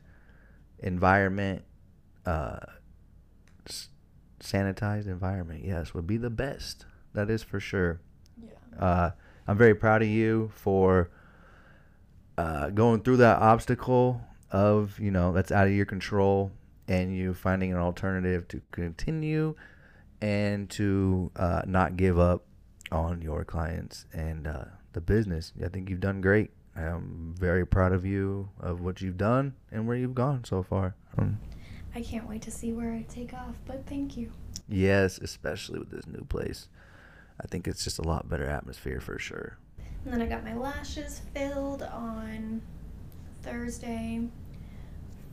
environment, 0.80 1.64
uh, 2.26 2.60
s- 3.68 3.90
sanitized 4.40 5.08
environment, 5.08 5.64
yes, 5.66 5.94
would 5.94 6.08
be 6.08 6.18
the 6.18 6.30
best. 6.30 6.86
That 7.14 7.30
is 7.30 7.44
for 7.44 7.60
sure. 7.60 8.00
Yeah. 8.42 8.80
Uh, 8.80 9.12
I'm 9.48 9.58
very 9.58 9.76
proud 9.76 10.02
of 10.02 10.08
you 10.08 10.52
for 10.54 11.10
uh, 12.38 12.70
going 12.70 13.02
through 13.02 13.18
that 13.18 13.40
obstacle 13.42 14.22
of 14.52 15.00
you 15.00 15.12
know 15.12 15.32
that's 15.34 15.52
out 15.52 15.68
of 15.68 15.74
your 15.74 15.86
control, 15.86 16.52
and 16.88 17.16
you 17.16 17.34
finding 17.34 17.72
an 17.72 17.80
alternative 17.80 18.48
to 18.50 18.62
continue 18.72 19.56
and 20.22 20.70
to 20.72 21.32
uh, 21.36 21.62
not 21.66 21.98
give 21.98 22.18
up 22.20 22.44
on 22.92 23.22
your 23.22 23.44
clients 23.44 24.06
and 24.14 24.48
uh, 24.48 24.66
the 24.94 25.02
business. 25.02 25.54
I 25.64 25.68
think 25.70 25.90
you've 25.90 26.00
done 26.00 26.22
great. 26.22 26.52
I'm 26.76 27.36
very 27.38 27.66
proud 27.66 27.92
of 27.92 28.06
you 28.06 28.50
of 28.60 28.82
what 28.82 29.02
you've 29.02 29.18
done 29.18 29.56
and 29.72 29.88
where 29.88 29.98
you've 29.98 30.16
gone 30.16 30.44
so 30.46 30.64
far. 30.64 30.96
Um, 31.18 31.40
I 31.94 32.02
can't 32.02 32.28
wait 32.28 32.42
to 32.44 32.52
see 32.52 32.72
where 32.72 32.94
I 32.94 33.06
take 33.10 33.34
off, 33.34 33.56
but 33.66 33.86
thank 33.88 34.16
you. 34.16 34.32
yes, 34.68 35.18
especially 35.18 35.80
with 35.80 35.90
this 35.90 36.08
new 36.08 36.24
place. 36.26 36.68
I 37.42 37.48
think 37.48 37.68
it's 37.68 37.84
just 37.84 38.00
a 38.00 38.04
lot 38.04 38.30
better 38.30 38.46
atmosphere 38.46 39.00
for 39.00 39.18
sure. 39.18 39.58
And 40.06 40.14
then 40.14 40.22
I 40.22 40.28
got 40.28 40.44
my 40.44 40.56
lashes 40.56 41.22
filled 41.34 41.84
on 41.84 42.62
Thursday. 43.42 44.22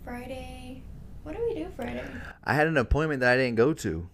Friday. 0.05 0.83
What 1.25 1.37
do 1.37 1.45
we 1.45 1.55
do 1.55 1.67
Friday? 1.75 2.05
I 2.45 2.55
had 2.55 2.69
an 2.69 2.77
appointment 2.77 3.21
that 3.21 3.33
I 3.33 3.37
didn't 3.37 3.57
go 3.57 3.73
to. 3.75 4.09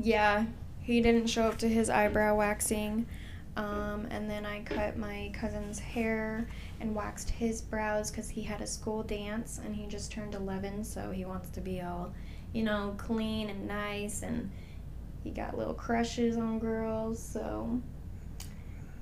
Yeah, 0.00 0.46
he 0.86 1.00
didn't 1.00 1.26
show 1.26 1.42
up 1.42 1.58
to 1.58 1.68
his 1.68 1.90
eyebrow 1.90 2.36
waxing. 2.36 3.06
Um, 3.56 4.06
and 4.10 4.30
then 4.30 4.46
I 4.46 4.60
cut 4.60 4.96
my 4.96 5.32
cousin's 5.32 5.80
hair 5.80 6.46
and 6.80 6.94
waxed 6.94 7.28
his 7.28 7.60
brows 7.60 8.10
because 8.10 8.28
he 8.28 8.42
had 8.42 8.60
a 8.60 8.66
school 8.66 9.02
dance 9.02 9.58
and 9.64 9.74
he 9.74 9.86
just 9.86 10.12
turned 10.12 10.34
11, 10.34 10.84
so 10.84 11.10
he 11.10 11.24
wants 11.24 11.50
to 11.50 11.60
be 11.60 11.80
all, 11.80 12.12
you 12.52 12.62
know, 12.62 12.94
clean 12.98 13.50
and 13.50 13.66
nice. 13.66 14.22
And 14.22 14.48
he 15.24 15.30
got 15.30 15.58
little 15.58 15.74
crushes 15.74 16.36
on 16.36 16.60
girls, 16.60 17.20
so 17.20 17.80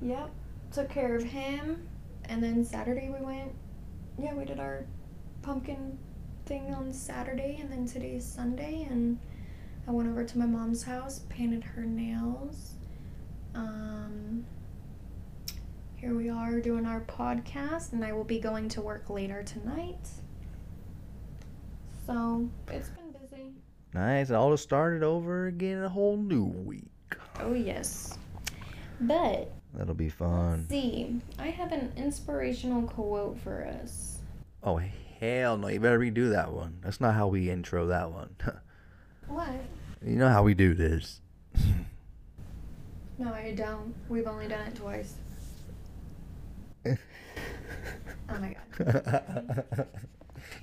yep, 0.00 0.30
took 0.72 0.88
care 0.88 1.14
of 1.14 1.22
him. 1.22 1.86
And 2.30 2.42
then 2.42 2.64
Saturday 2.64 3.10
we 3.10 3.22
went, 3.22 3.52
yeah, 4.18 4.32
we 4.32 4.46
did 4.46 4.58
our 4.58 4.86
pumpkin 5.42 5.98
thing 6.46 6.72
on 6.72 6.94
Saturday, 6.94 7.58
and 7.60 7.70
then 7.70 7.86
today's 7.86 8.24
Sunday, 8.24 8.86
and 8.88 9.18
I 9.86 9.90
went 9.90 10.08
over 10.08 10.24
to 10.24 10.38
my 10.38 10.46
mom's 10.46 10.82
house, 10.82 11.20
painted 11.28 11.62
her 11.62 11.82
nails. 11.82 12.74
Um, 13.54 14.44
here 15.96 16.14
we 16.14 16.30
are 16.30 16.60
doing 16.60 16.86
our 16.86 17.02
podcast, 17.02 17.92
and 17.92 18.04
I 18.04 18.12
will 18.12 18.24
be 18.24 18.38
going 18.40 18.68
to 18.70 18.80
work 18.80 19.10
later 19.10 19.42
tonight. 19.42 20.08
So 22.06 22.48
it's 22.68 22.88
been 22.90 23.12
busy. 23.12 23.52
Nice. 23.92 24.30
It 24.30 24.34
all 24.34 24.50
just 24.52 24.62
started 24.62 25.02
over 25.02 25.46
again 25.46 25.82
a 25.82 25.88
whole 25.88 26.16
new 26.16 26.44
week. 26.44 26.90
Oh 27.40 27.52
yes. 27.52 28.18
But 29.00 29.52
That'll 29.74 29.94
be 29.94 30.08
fun. 30.08 30.66
see, 30.68 31.20
I 31.38 31.48
have 31.48 31.72
an 31.72 31.92
inspirational 31.96 32.82
quote 32.82 33.38
for 33.40 33.66
us. 33.82 34.18
Oh 34.62 34.80
hell 35.20 35.56
no! 35.58 35.68
You 35.68 35.80
better 35.80 35.98
redo 35.98 36.30
that 36.30 36.52
one. 36.52 36.78
That's 36.82 37.00
not 37.00 37.14
how 37.14 37.26
we 37.28 37.50
intro 37.50 37.86
that 37.88 38.10
one. 38.10 38.34
What? 39.26 39.48
You 40.04 40.16
know 40.16 40.28
how 40.28 40.42
we 40.42 40.54
do 40.54 40.74
this. 40.74 41.20
No, 43.18 43.32
I 43.32 43.54
don't. 43.56 43.94
We've 44.08 44.26
only 44.26 44.48
done 44.48 44.66
it 44.66 44.74
twice. 44.74 45.14
Oh 48.26 48.38
my 48.40 48.56
god. 48.78 49.86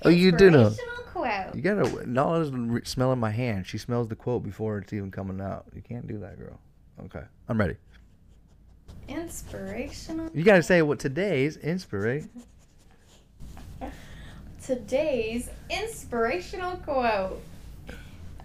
oh, 0.04 0.10
you 0.10 0.32
do 0.32 0.49
know. 0.49 0.73
Quote. 1.12 1.54
You 1.54 1.62
gotta. 1.62 2.08
Nala's 2.10 2.51
smelling 2.86 3.19
my 3.19 3.30
hand. 3.30 3.67
She 3.67 3.77
smells 3.77 4.08
the 4.08 4.15
quote 4.15 4.43
before 4.43 4.80
it's 4.80 4.91
even 4.93 5.12
coming 5.12 5.39
out. 5.39 5.65
You 5.75 5.82
can't 5.82 6.08
do 6.08 6.17
that, 6.19 6.39
girl. 6.39 6.60
Okay, 7.06 7.23
I'm 7.47 7.60
ready. 7.60 7.75
Inspirational. 9.08 10.32
You 10.34 10.43
gotta 10.43 10.63
say 10.63 10.82
what 10.82 10.99
today's 10.99 11.58
inspiration. 11.58 12.30
Today's 14.63 15.49
inspirational 15.69 16.77
quote. 16.77 17.41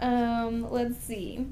Um, 0.01 0.71
let's 0.71 0.99
see. 0.99 1.47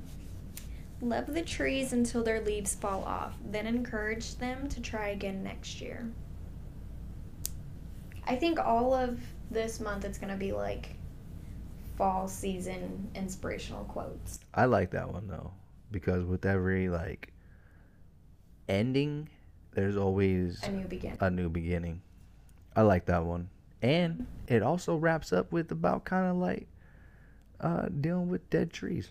Love 1.00 1.32
the 1.34 1.42
trees 1.42 1.92
until 1.92 2.22
their 2.22 2.40
leaves 2.40 2.74
fall 2.74 3.02
off, 3.04 3.34
then 3.44 3.66
encourage 3.66 4.36
them 4.36 4.68
to 4.68 4.80
try 4.80 5.08
again 5.08 5.42
next 5.42 5.80
year. 5.80 6.08
I 8.26 8.36
think 8.36 8.58
all 8.58 8.94
of 8.94 9.20
this 9.50 9.80
month 9.80 10.04
it's 10.04 10.18
gonna 10.18 10.36
be 10.36 10.52
like 10.52 10.96
fall 11.96 12.26
season 12.26 13.10
inspirational 13.14 13.84
quotes. 13.84 14.40
I 14.54 14.64
like 14.64 14.90
that 14.92 15.12
one 15.12 15.28
though, 15.28 15.52
because 15.90 16.24
with 16.24 16.46
every 16.46 16.88
like 16.88 17.32
ending, 18.68 19.28
there's 19.72 19.96
always 19.96 20.62
A 20.62 20.70
new 20.70 20.86
beginning. 20.86 21.18
a 21.20 21.30
new 21.30 21.48
beginning. 21.48 22.00
I 22.74 22.82
like 22.82 23.06
that 23.06 23.24
one. 23.24 23.50
And 23.82 24.26
it 24.48 24.62
also 24.62 24.96
wraps 24.96 25.32
up 25.32 25.52
with 25.52 25.70
about 25.70 26.04
kind 26.04 26.30
of 26.30 26.36
like 26.36 26.66
uh, 27.60 27.88
dealing 28.00 28.28
with 28.28 28.48
dead 28.50 28.72
trees. 28.72 29.10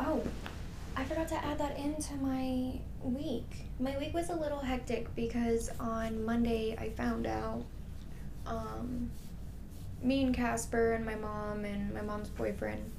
Oh, 0.00 0.22
I 0.96 1.04
forgot 1.04 1.28
to 1.28 1.44
add 1.44 1.58
that 1.58 1.78
into 1.78 2.14
my 2.16 2.78
week. 3.02 3.66
My 3.80 3.96
week 3.98 4.14
was 4.14 4.30
a 4.30 4.34
little 4.34 4.60
hectic 4.60 5.14
because 5.14 5.70
on 5.80 6.24
Monday 6.24 6.76
I 6.78 6.90
found 6.90 7.26
out 7.26 7.64
um, 8.46 9.10
me 10.02 10.24
and 10.24 10.34
Casper 10.34 10.92
and 10.92 11.04
my 11.04 11.14
mom 11.14 11.64
and 11.64 11.92
my 11.94 12.02
mom's 12.02 12.28
boyfriend, 12.28 12.90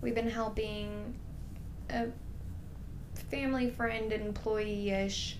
we've 0.00 0.14
been 0.14 0.30
helping 0.30 1.14
a 1.90 2.06
family 3.30 3.70
friend, 3.70 4.12
employee 4.12 4.90
ish. 4.90 5.36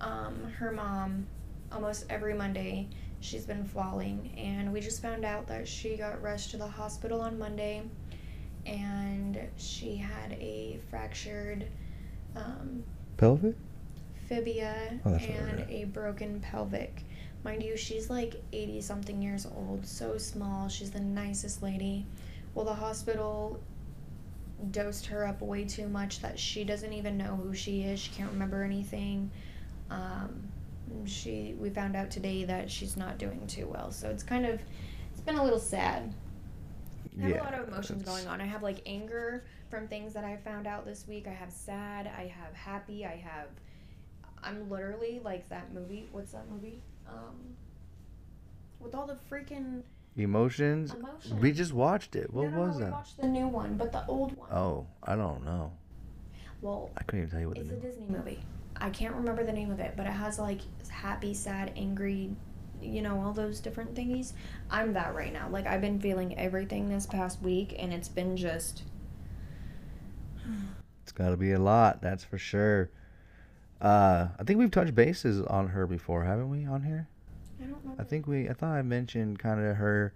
Um, 0.00 0.50
her 0.58 0.72
mom, 0.72 1.26
almost 1.70 2.06
every 2.10 2.34
Monday, 2.34 2.88
she's 3.22 3.46
been 3.46 3.64
falling, 3.64 4.32
and 4.36 4.72
we 4.72 4.80
just 4.80 5.00
found 5.00 5.24
out 5.24 5.46
that 5.46 5.66
she 5.66 5.96
got 5.96 6.20
rushed 6.22 6.50
to 6.50 6.56
the 6.56 6.66
hospital 6.66 7.20
on 7.20 7.38
Monday, 7.38 7.82
and 8.66 9.40
she 9.56 9.96
had 9.96 10.32
a 10.32 10.78
fractured 10.90 11.66
um, 12.36 12.82
Pelvic? 13.16 13.54
fibia 14.28 14.98
Oh, 15.04 15.14
and 15.14 15.64
a 15.68 15.84
broken 15.84 16.40
pelvic. 16.40 17.04
Mind 17.44 17.62
you, 17.62 17.76
she's 17.76 18.08
like 18.08 18.40
80 18.52 18.80
something 18.80 19.20
years 19.20 19.46
old, 19.46 19.84
so 19.84 20.16
small. 20.16 20.68
She's 20.68 20.90
the 20.90 21.00
nicest 21.00 21.62
lady. 21.62 22.06
Well, 22.54 22.64
the 22.64 22.74
hospital 22.74 23.60
dosed 24.70 25.06
her 25.06 25.26
up 25.26 25.40
way 25.40 25.64
too 25.64 25.88
much 25.88 26.20
that 26.20 26.38
she 26.38 26.62
doesn't 26.62 26.92
even 26.92 27.16
know 27.16 27.36
who 27.42 27.52
she 27.52 27.82
is. 27.82 27.98
She 27.98 28.12
can't 28.12 28.30
remember 28.30 28.62
anything. 28.62 29.30
Um, 29.90 30.51
she 31.04 31.54
we 31.58 31.70
found 31.70 31.96
out 31.96 32.10
today 32.10 32.44
that 32.44 32.70
she's 32.70 32.96
not 32.96 33.18
doing 33.18 33.46
too 33.46 33.66
well. 33.66 33.90
So 33.90 34.08
it's 34.10 34.22
kind 34.22 34.46
of 34.46 34.60
it's 35.12 35.20
been 35.20 35.36
a 35.36 35.42
little 35.44 35.58
sad. 35.58 36.14
I 37.18 37.22
have 37.28 37.32
a 37.32 37.38
lot 37.44 37.54
of 37.54 37.68
emotions 37.68 38.02
it's- 38.02 38.16
going 38.16 38.26
on. 38.32 38.40
I 38.40 38.46
have 38.46 38.62
like 38.62 38.80
anger 38.86 39.44
from 39.70 39.86
things 39.88 40.14
that 40.14 40.24
I 40.24 40.36
found 40.36 40.66
out 40.66 40.84
this 40.86 41.06
week. 41.06 41.26
I 41.26 41.32
have 41.32 41.50
sad. 41.52 42.06
I 42.06 42.26
have 42.26 42.54
happy. 42.54 43.04
I 43.04 43.16
have. 43.16 43.48
I'm 44.42 44.68
literally 44.70 45.20
like 45.24 45.48
that 45.50 45.72
movie. 45.74 46.08
What's 46.12 46.32
that 46.32 46.50
movie? 46.50 46.82
Um, 47.08 47.36
with 48.80 48.94
all 48.94 49.06
the 49.06 49.18
freaking 49.30 49.82
Emotions? 50.16 50.92
emotions. 50.92 51.34
We 51.40 51.52
just 51.52 51.72
watched 51.72 52.16
it. 52.16 52.32
What 52.32 52.50
no, 52.50 52.50
no, 52.50 52.60
was 52.66 52.78
no, 52.78 52.78
We 52.78 52.84
that? 52.84 52.92
watched 52.92 53.20
the 53.20 53.28
new 53.28 53.48
one, 53.48 53.76
but 53.76 53.92
the 53.92 54.04
old 54.06 54.36
one. 54.36 54.50
Oh, 54.52 54.86
I 55.02 55.14
don't 55.16 55.44
know. 55.44 55.72
Well, 56.60 56.90
I 56.96 57.02
couldn't 57.04 57.20
even 57.20 57.30
tell 57.30 57.40
you 57.40 57.48
what 57.48 57.56
it's 57.58 57.68
the 57.70 57.76
a. 57.76 57.80
Disney 57.80 58.06
movie. 58.08 58.40
I 58.76 58.90
can't 58.90 59.14
remember 59.14 59.44
the 59.44 59.52
name 59.52 59.70
of 59.70 59.80
it, 59.80 59.94
but 59.96 60.06
it 60.06 60.12
has 60.12 60.38
like 60.38 60.60
happy, 60.88 61.34
sad, 61.34 61.72
angry, 61.76 62.34
you 62.80 63.02
know, 63.02 63.20
all 63.20 63.32
those 63.32 63.60
different 63.60 63.94
thingies. 63.94 64.32
I'm 64.70 64.92
that 64.94 65.14
right 65.14 65.32
now. 65.32 65.48
Like 65.50 65.66
I've 65.66 65.80
been 65.80 66.00
feeling 66.00 66.38
everything 66.38 66.88
this 66.88 67.06
past 67.06 67.40
week, 67.42 67.74
and 67.78 67.92
it's 67.92 68.08
been 68.08 68.36
just. 68.36 68.82
It's 71.02 71.10
got 71.10 71.30
to 71.30 71.36
be 71.36 71.50
a 71.50 71.58
lot, 71.58 72.00
that's 72.00 72.22
for 72.22 72.38
sure. 72.38 72.88
Uh, 73.80 74.28
I 74.38 74.44
think 74.44 74.60
we've 74.60 74.70
touched 74.70 74.94
bases 74.94 75.42
on 75.42 75.66
her 75.68 75.84
before, 75.88 76.24
haven't 76.24 76.48
we? 76.48 76.64
On 76.64 76.84
here, 76.84 77.08
I 77.60 77.64
don't 77.64 77.84
know. 77.84 77.96
I 77.98 78.04
think 78.04 78.28
we. 78.28 78.48
I 78.48 78.52
thought 78.52 78.76
I 78.76 78.82
mentioned 78.82 79.40
kind 79.40 79.60
of 79.60 79.76
her, 79.76 80.14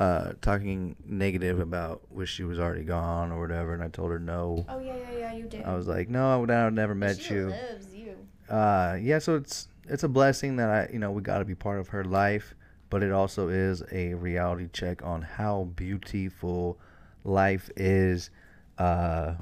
uh, 0.00 0.32
talking 0.40 0.96
negative 1.06 1.60
about 1.60 2.02
wish 2.10 2.34
she 2.34 2.42
was 2.42 2.58
already 2.58 2.82
gone 2.82 3.30
or 3.30 3.40
whatever, 3.40 3.72
and 3.72 3.84
I 3.84 3.88
told 3.88 4.10
her 4.10 4.18
no. 4.18 4.66
Oh 4.68 4.80
yeah, 4.80 4.96
yeah, 4.96 5.18
yeah. 5.18 5.21
You 5.34 5.44
did. 5.46 5.64
I 5.64 5.74
was 5.74 5.86
like, 5.86 6.08
no, 6.08 6.32
I 6.32 6.36
would 6.36 6.74
never 6.74 6.94
met 6.94 7.20
she 7.20 7.34
you. 7.34 7.46
loves 7.50 7.94
you. 7.94 8.16
uh 8.48 8.96
yeah 9.00 9.18
so 9.18 9.36
it's 9.36 9.68
it's 9.88 10.02
a 10.02 10.08
blessing 10.08 10.56
that 10.56 10.68
i 10.68 10.88
you 10.92 10.98
know 10.98 11.10
we 11.10 11.22
got 11.22 11.38
to 11.38 11.44
be 11.44 11.54
part 11.54 11.78
of 11.80 11.88
her 11.88 12.04
life 12.04 12.54
but 12.90 13.02
it 13.02 13.10
also 13.12 13.48
is 13.48 13.82
a 13.92 14.14
reality 14.14 14.68
check 14.72 15.02
on 15.04 15.22
how 15.22 15.64
beautiful 15.76 16.78
life 17.24 17.70
is 17.76 18.30
uh 18.78 19.34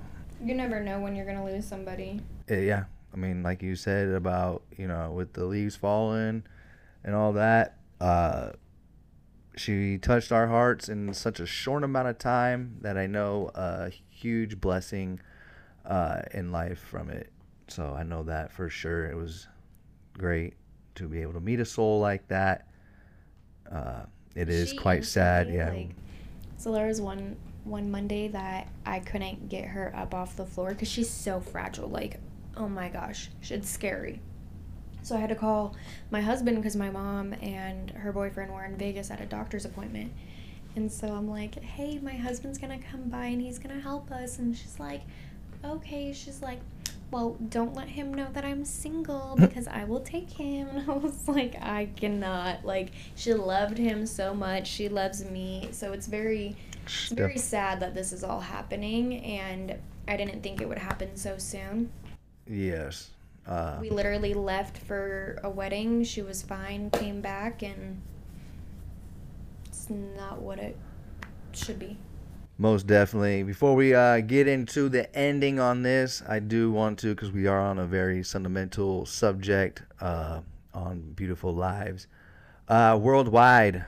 You 0.45 0.55
never 0.55 0.81
know 0.81 1.01
when 1.01 1.15
you're 1.17 1.27
gonna 1.27 1.45
lose 1.45 1.67
somebody. 1.67 2.21
eh, 2.49 2.61
yeah 2.61 2.85
i 3.13 3.17
mean 3.17 3.43
like 3.43 3.63
you 3.63 3.75
said 3.75 4.09
about 4.09 4.63
you 4.77 4.87
know 4.87 5.11
with 5.13 5.33
the 5.33 5.45
leaves 5.45 5.77
falling 5.77 6.43
and 7.05 7.15
all 7.15 7.33
that 7.33 7.77
uh 8.01 8.51
she 9.57 9.99
touched 9.99 10.31
our 10.33 10.47
hearts 10.47 10.89
in 10.89 11.13
such 11.13 11.41
a 11.41 11.47
short 11.47 11.83
amount 11.85 12.09
of 12.09 12.19
time 12.19 12.77
that 12.83 12.97
i 12.97 13.07
know 13.07 13.51
a 13.55 13.91
huge 14.09 14.61
blessing 14.61 15.21
uh 15.87 16.23
in 16.33 16.51
life 16.53 16.79
from 16.79 17.09
it 17.11 17.31
so 17.69 17.95
i 17.99 18.03
know 18.03 18.23
that 18.23 18.53
for 18.53 18.69
sure 18.69 19.07
it 19.07 19.17
was 19.17 19.47
great 20.19 20.55
to 20.95 21.09
be 21.09 21.23
able 21.23 21.33
to 21.33 21.41
meet 21.41 21.61
a 21.61 21.65
soul 21.65 22.01
like 22.01 22.27
that 22.29 22.67
uh 23.71 24.03
it 24.35 24.49
is 24.49 24.71
She 24.71 24.77
quite 24.77 25.05
sad 25.05 25.49
instantly, 25.49 25.81
yeah 25.83 25.87
like- 25.89 25.97
So 26.57 26.73
there 26.73 26.87
was 26.87 27.01
one 27.01 27.37
one 27.65 27.91
Monday 27.91 28.29
that 28.29 28.69
I 28.87 29.01
couldn't 29.01 29.49
get 29.49 29.67
her 29.67 29.95
up 29.95 30.15
off 30.15 30.37
the 30.37 30.47
floor 30.47 30.71
because 30.71 30.89
she's 30.89 31.11
so 31.11 31.41
fragile. 31.41 31.89
Like, 31.89 32.19
oh 32.57 32.69
my 32.71 32.89
gosh, 32.89 33.29
it's 33.51 33.69
scary. 33.69 34.21
So 35.03 35.15
I 35.15 35.19
had 35.21 35.29
to 35.29 35.35
call 35.35 35.77
my 36.11 36.23
husband 36.23 36.57
because 36.57 36.75
my 36.75 36.89
mom 36.91 37.35
and 37.35 37.91
her 37.91 38.13
boyfriend 38.13 38.51
were 38.53 38.65
in 38.65 38.77
Vegas 38.79 39.11
at 39.11 39.21
a 39.21 39.27
doctor's 39.27 39.67
appointment. 39.67 40.11
And 40.75 40.91
so 40.91 41.09
I'm 41.09 41.29
like, 41.29 41.61
hey, 41.63 41.99
my 41.99 42.15
husband's 42.15 42.57
gonna 42.59 42.79
come 42.79 43.11
by 43.11 43.27
and 43.27 43.43
he's 43.43 43.59
gonna 43.59 43.81
help 43.81 44.11
us. 44.11 44.39
And 44.39 44.57
she's 44.57 44.81
like, 44.81 45.03
okay. 45.65 46.13
She's 46.13 46.43
like, 46.43 46.61
well, 47.11 47.37
don't 47.49 47.75
let 47.75 47.89
him 47.89 48.15
know 48.15 48.29
that 48.33 48.45
I'm 48.45 48.65
single 48.65 49.37
because 49.41 49.67
I 49.67 49.85
will 49.85 50.01
take 50.01 50.31
him. 50.31 50.69
And 50.69 50.91
I 50.91 50.95
was 50.95 51.29
like, 51.29 51.57
I 51.61 51.89
cannot. 51.97 52.65
Like, 52.65 52.93
she 53.17 53.35
loved 53.35 53.79
him 53.79 54.07
so 54.07 54.35
much. 54.35 54.67
She 54.67 54.89
loves 54.89 55.25
me. 55.25 55.69
So 55.73 55.93
it's 55.93 56.07
very, 56.07 56.57
it's 56.85 57.11
very 57.11 57.39
sad 57.39 57.81
that 57.81 57.95
this 57.95 58.13
is 58.13 58.23
all 58.23 58.41
happening. 58.41 59.17
And 59.25 59.77
I 60.09 60.17
didn't 60.17 60.43
think 60.43 60.61
it 60.61 60.69
would 60.69 60.79
happen 60.79 61.17
so 61.17 61.39
soon. 61.39 61.91
yes 62.47 63.11
uh 63.47 63.79
We 63.81 63.91
literally 63.91 64.35
left 64.35 64.79
for 64.79 65.39
a 65.43 65.51
wedding. 65.51 66.05
She 66.05 66.23
was 66.23 66.43
fine, 66.43 66.91
came 66.91 67.21
back, 67.21 67.63
and 67.63 68.01
it's 69.67 69.89
not 69.89 70.41
what 70.41 70.59
it 70.59 70.77
should 71.53 71.79
be. 71.79 71.97
Most 72.61 72.87
definitely. 72.87 73.43
Before 73.43 73.75
we 73.75 73.95
uh, 73.95 74.21
get 74.21 74.47
into 74.47 74.91
the 74.91 75.11
ending 75.17 75.59
on 75.59 75.81
this, 75.81 76.23
I 76.29 76.41
do 76.41 76.71
want 76.71 76.99
to, 76.99 77.15
because 77.15 77.33
we 77.33 77.47
are 77.47 77.59
on 77.59 77.79
a 77.79 77.87
very 77.87 78.23
sentimental 78.23 79.07
subject 79.07 79.83
uh, 79.99 80.43
on 80.75 81.13
beautiful 81.13 81.55
lives. 81.55 82.07
Uh, 82.69 82.99
worldwide, 83.01 83.87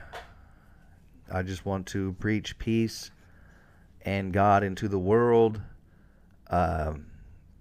I 1.31 1.43
just 1.43 1.67
want 1.67 1.85
to 1.89 2.13
preach 2.13 2.57
peace 2.57 3.11
and 4.01 4.33
God 4.33 4.63
into 4.63 4.87
the 4.87 4.97
world. 4.97 5.61
Um, 6.49 7.05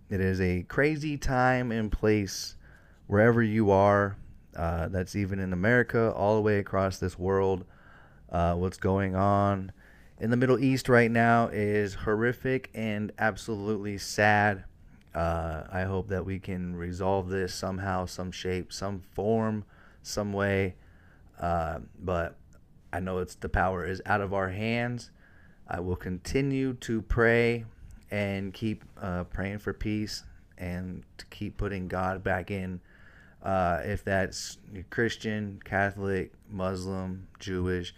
it 0.09 0.23
is 0.23 0.41
a 0.41 0.63
crazy 0.63 1.19
time 1.19 1.73
and 1.73 1.93
place 1.93 2.57
wherever 3.07 3.43
you 3.43 3.71
are. 3.71 4.17
Uh, 4.57 4.89
that's 4.89 5.15
even 5.15 5.41
in 5.41 5.53
America, 5.53 6.11
all 6.13 6.37
the 6.37 6.43
way 6.43 6.59
across 6.59 6.97
this 6.97 7.19
world. 7.19 7.67
Uh, 8.31 8.55
what's 8.55 8.79
going 8.79 9.15
on 9.15 9.73
in 10.23 10.31
the 10.31 10.37
Middle 10.37 10.61
East 10.61 10.89
right 10.89 11.11
now 11.11 11.49
is 11.53 11.95
horrific 11.95 12.71
and 12.75 13.11
absolutely 13.19 13.99
sad. 13.99 14.63
Uh, 15.13 15.65
I 15.69 15.83
hope 15.83 16.09
that 16.11 16.25
we 16.25 16.39
can 16.39 16.77
resolve 16.77 17.29
this 17.29 17.53
somehow, 17.53 18.07
some 18.07 18.31
shape, 18.31 18.73
some 18.73 19.01
form, 19.01 19.65
some 20.05 20.33
way. 20.33 20.77
Uh, 21.41 21.81
but 21.99 22.37
I 22.93 23.01
know 23.01 23.19
it's 23.19 23.35
the 23.35 23.49
power 23.49 23.85
is 23.85 24.01
out 24.07 24.21
of 24.21 24.33
our 24.33 24.49
hands. 24.49 25.11
I 25.67 25.81
will 25.81 25.97
continue 25.97 26.75
to 26.75 27.03
pray 27.03 27.65
and 28.13 28.55
keep 28.55 28.85
uh, 29.01 29.25
praying 29.25 29.59
for 29.59 29.73
peace 29.73 30.23
and 30.57 31.03
to 31.19 31.27
keep 31.27 31.57
putting 31.57 31.89
God 31.89 32.23
back 32.23 32.53
in. 32.53 32.81
Uh, 33.43 33.81
if 33.83 34.05
that's 34.05 34.59
Christian, 34.89 35.61
Catholic, 35.65 36.33
Muslim, 36.49 37.27
Jewish, 37.41 37.93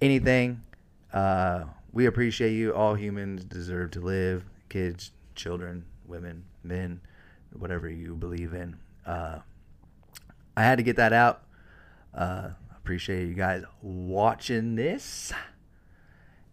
anything, 0.00 0.62
uh, 1.12 1.64
we 1.92 2.06
appreciate 2.06 2.52
you. 2.52 2.74
All 2.74 2.94
humans 2.94 3.44
deserve 3.44 3.92
to 3.92 4.00
live. 4.00 4.44
Kids, 4.68 5.12
children, 5.34 5.84
women, 6.06 6.44
men, 6.62 7.00
whatever 7.52 7.88
you 7.88 8.14
believe 8.14 8.52
in. 8.52 8.76
Uh, 9.04 9.40
I 10.56 10.62
had 10.62 10.76
to 10.76 10.82
get 10.82 10.96
that 10.96 11.12
out. 11.12 11.42
Uh, 12.14 12.50
appreciate 12.76 13.26
you 13.26 13.34
guys 13.34 13.64
watching 13.82 14.74
this. 14.76 15.32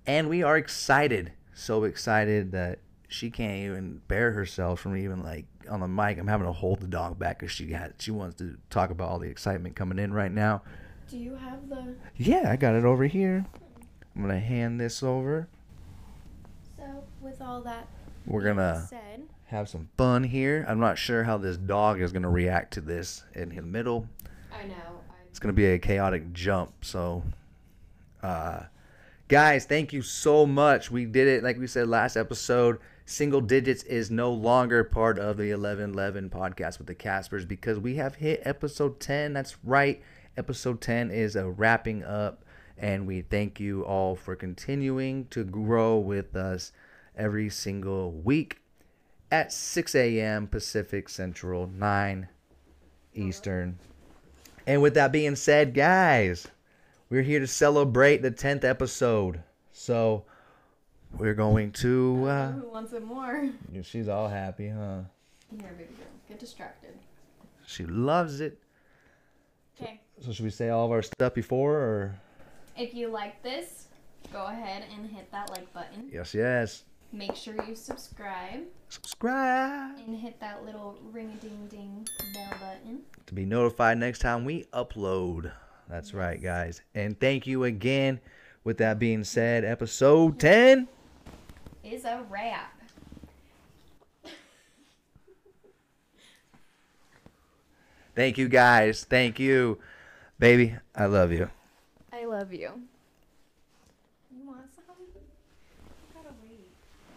And 0.05 0.29
we 0.29 0.43
are 0.43 0.57
excited. 0.57 1.33
So 1.53 1.83
excited 1.83 2.51
that 2.51 2.79
she 3.07 3.29
can't 3.29 3.57
even 3.57 4.01
bear 4.07 4.31
herself 4.31 4.79
from 4.79 4.95
even 4.95 5.23
like 5.23 5.45
on 5.69 5.79
the 5.79 5.87
mic. 5.87 6.17
I'm 6.17 6.27
having 6.27 6.47
to 6.47 6.53
hold 6.53 6.79
the 6.79 6.87
dog 6.87 7.17
back 7.17 7.39
because 7.39 7.51
she 7.51 7.65
got 7.65 7.93
she 7.99 8.11
wants 8.11 8.37
to 8.37 8.57
talk 8.69 8.89
about 8.89 9.09
all 9.09 9.19
the 9.19 9.29
excitement 9.29 9.75
coming 9.75 9.99
in 9.99 10.13
right 10.13 10.31
now. 10.31 10.61
Do 11.09 11.17
you 11.17 11.35
have 11.35 11.69
the. 11.69 11.95
Yeah, 12.17 12.51
I 12.51 12.57
got 12.57 12.75
it 12.75 12.85
over 12.85 13.05
here. 13.05 13.45
I'm 14.17 14.23
gonna 14.23 14.39
hand 14.39 14.80
this 14.82 15.03
over. 15.03 15.47
So, 16.75 17.03
with 17.21 17.39
all 17.39 17.62
that 17.62 17.88
We're 18.25 18.41
gonna 18.41 18.84
said, 18.89 19.23
have 19.45 19.69
some 19.69 19.89
fun 19.95 20.23
here. 20.23 20.65
I'm 20.67 20.80
not 20.80 20.97
sure 20.97 21.23
how 21.23 21.38
this 21.38 21.56
dog 21.56 22.01
is 22.01 22.12
gonna 22.12 22.30
react 22.30 22.73
to 22.73 22.82
this 22.82 23.23
in 23.36 23.49
the 23.49 23.62
middle. 23.62 24.08
I 24.51 24.65
know. 24.65 25.01
It's 25.30 25.38
gonna 25.38 25.53
be 25.53 25.67
a 25.67 25.77
chaotic 25.77 26.34
jump. 26.34 26.84
So, 26.84 27.21
uh, 28.23 28.62
guys, 29.27 29.65
thank 29.65 29.93
you 29.93 30.01
so 30.01 30.47
much. 30.47 30.89
We 30.89 31.06
did 31.06 31.27
it, 31.27 31.43
like 31.43 31.60
we 31.60 31.67
said 31.67 31.88
last 31.88 32.17
episode. 32.17 32.80
Single 33.06 33.41
digits 33.41 33.84
is 33.84 34.10
no 34.10 34.34
longer 34.34 34.84
part 34.84 35.19
of 35.19 35.38
the 35.38 35.51
1111 35.53 36.32
podcast 36.32 36.80
with 36.80 36.88
the 36.88 36.95
Caspers 36.95 37.47
because 37.47 37.77
we 37.77 37.95
have 37.95 38.15
hit 38.15 38.41
episode 38.45 38.99
10. 38.99 39.34
That's 39.34 39.63
right. 39.63 40.01
Episode 40.36 40.82
10 40.82 41.12
is 41.12 41.36
a 41.36 41.47
wrapping 41.47 42.03
up, 42.03 42.43
and 42.77 43.07
we 43.07 43.21
thank 43.21 43.59
you 43.59 43.83
all 43.83 44.15
for 44.15 44.35
continuing 44.35 45.25
to 45.27 45.43
grow 45.43 45.97
with 45.97 46.35
us 46.35 46.71
every 47.15 47.49
single 47.49 48.11
week. 48.11 48.59
at 49.31 49.51
6 49.51 49.93
a.m. 49.95 50.47
Pacific 50.47 51.09
Central, 51.09 51.67
9 51.67 52.27
Eastern. 53.13 53.77
And 54.65 54.81
with 54.81 54.93
that 54.93 55.11
being 55.11 55.35
said, 55.35 55.73
guys, 55.73 56.47
we're 57.09 57.23
here 57.23 57.39
to 57.39 57.47
celebrate 57.47 58.21
the 58.21 58.31
10th 58.31 58.63
episode. 58.63 59.41
So 59.73 60.23
we're 61.17 61.33
going 61.33 61.71
to. 61.73 62.25
Uh, 62.25 62.51
Who 62.53 62.69
wants 62.69 62.93
it 62.93 63.03
more? 63.03 63.49
she's 63.83 64.07
all 64.07 64.27
happy, 64.29 64.69
huh? 64.69 65.01
Here, 65.51 65.71
baby 65.77 65.89
girl. 65.97 66.07
Get 66.29 66.39
distracted. 66.39 66.93
She 67.65 67.85
loves 67.85 68.39
it. 68.41 68.59
Okay. 69.81 69.99
So 70.21 70.31
should 70.31 70.45
we 70.45 70.51
say 70.51 70.69
all 70.69 70.85
of 70.85 70.91
our 70.91 71.01
stuff 71.01 71.33
before, 71.33 71.75
or 71.75 72.19
If 72.77 72.93
you 72.93 73.07
like 73.07 73.41
this, 73.41 73.87
go 74.31 74.45
ahead 74.45 74.83
and 74.93 75.09
hit 75.09 75.31
that 75.31 75.49
like 75.49 75.71
button. 75.73 76.09
yes, 76.11 76.33
yes, 76.33 76.83
Make 77.11 77.35
sure 77.35 77.55
you 77.67 77.73
subscribe 77.73 78.61
subscribe 78.89 79.97
and 79.97 80.17
hit 80.17 80.39
that 80.41 80.65
little 80.65 80.97
ring 81.11 81.31
a 81.37 81.41
ding 81.41 81.67
ding 81.69 82.07
bell 82.33 82.51
button. 82.59 82.99
to 83.25 83.33
be 83.33 83.45
notified 83.45 83.97
next 83.97 84.19
time 84.19 84.45
we 84.45 84.65
upload. 84.73 85.51
That's 85.89 86.13
right, 86.13 86.41
guys. 86.41 86.81
And 86.93 87.19
thank 87.19 87.47
you 87.47 87.63
again. 87.63 88.19
With 88.63 88.77
that 88.79 88.99
being 88.99 89.23
said, 89.23 89.63
episode 89.63 90.39
10. 90.39 90.89
Is 91.83 92.03
a 92.03 92.25
wrap. 92.29 92.73
Thank 98.15 98.37
you, 98.37 98.49
guys. 98.49 99.05
Thank 99.05 99.39
you. 99.39 99.79
Baby, 100.39 100.75
I 100.93 101.05
love 101.05 101.31
you. 101.31 101.49
Love 102.27 102.51
you. 102.53 102.87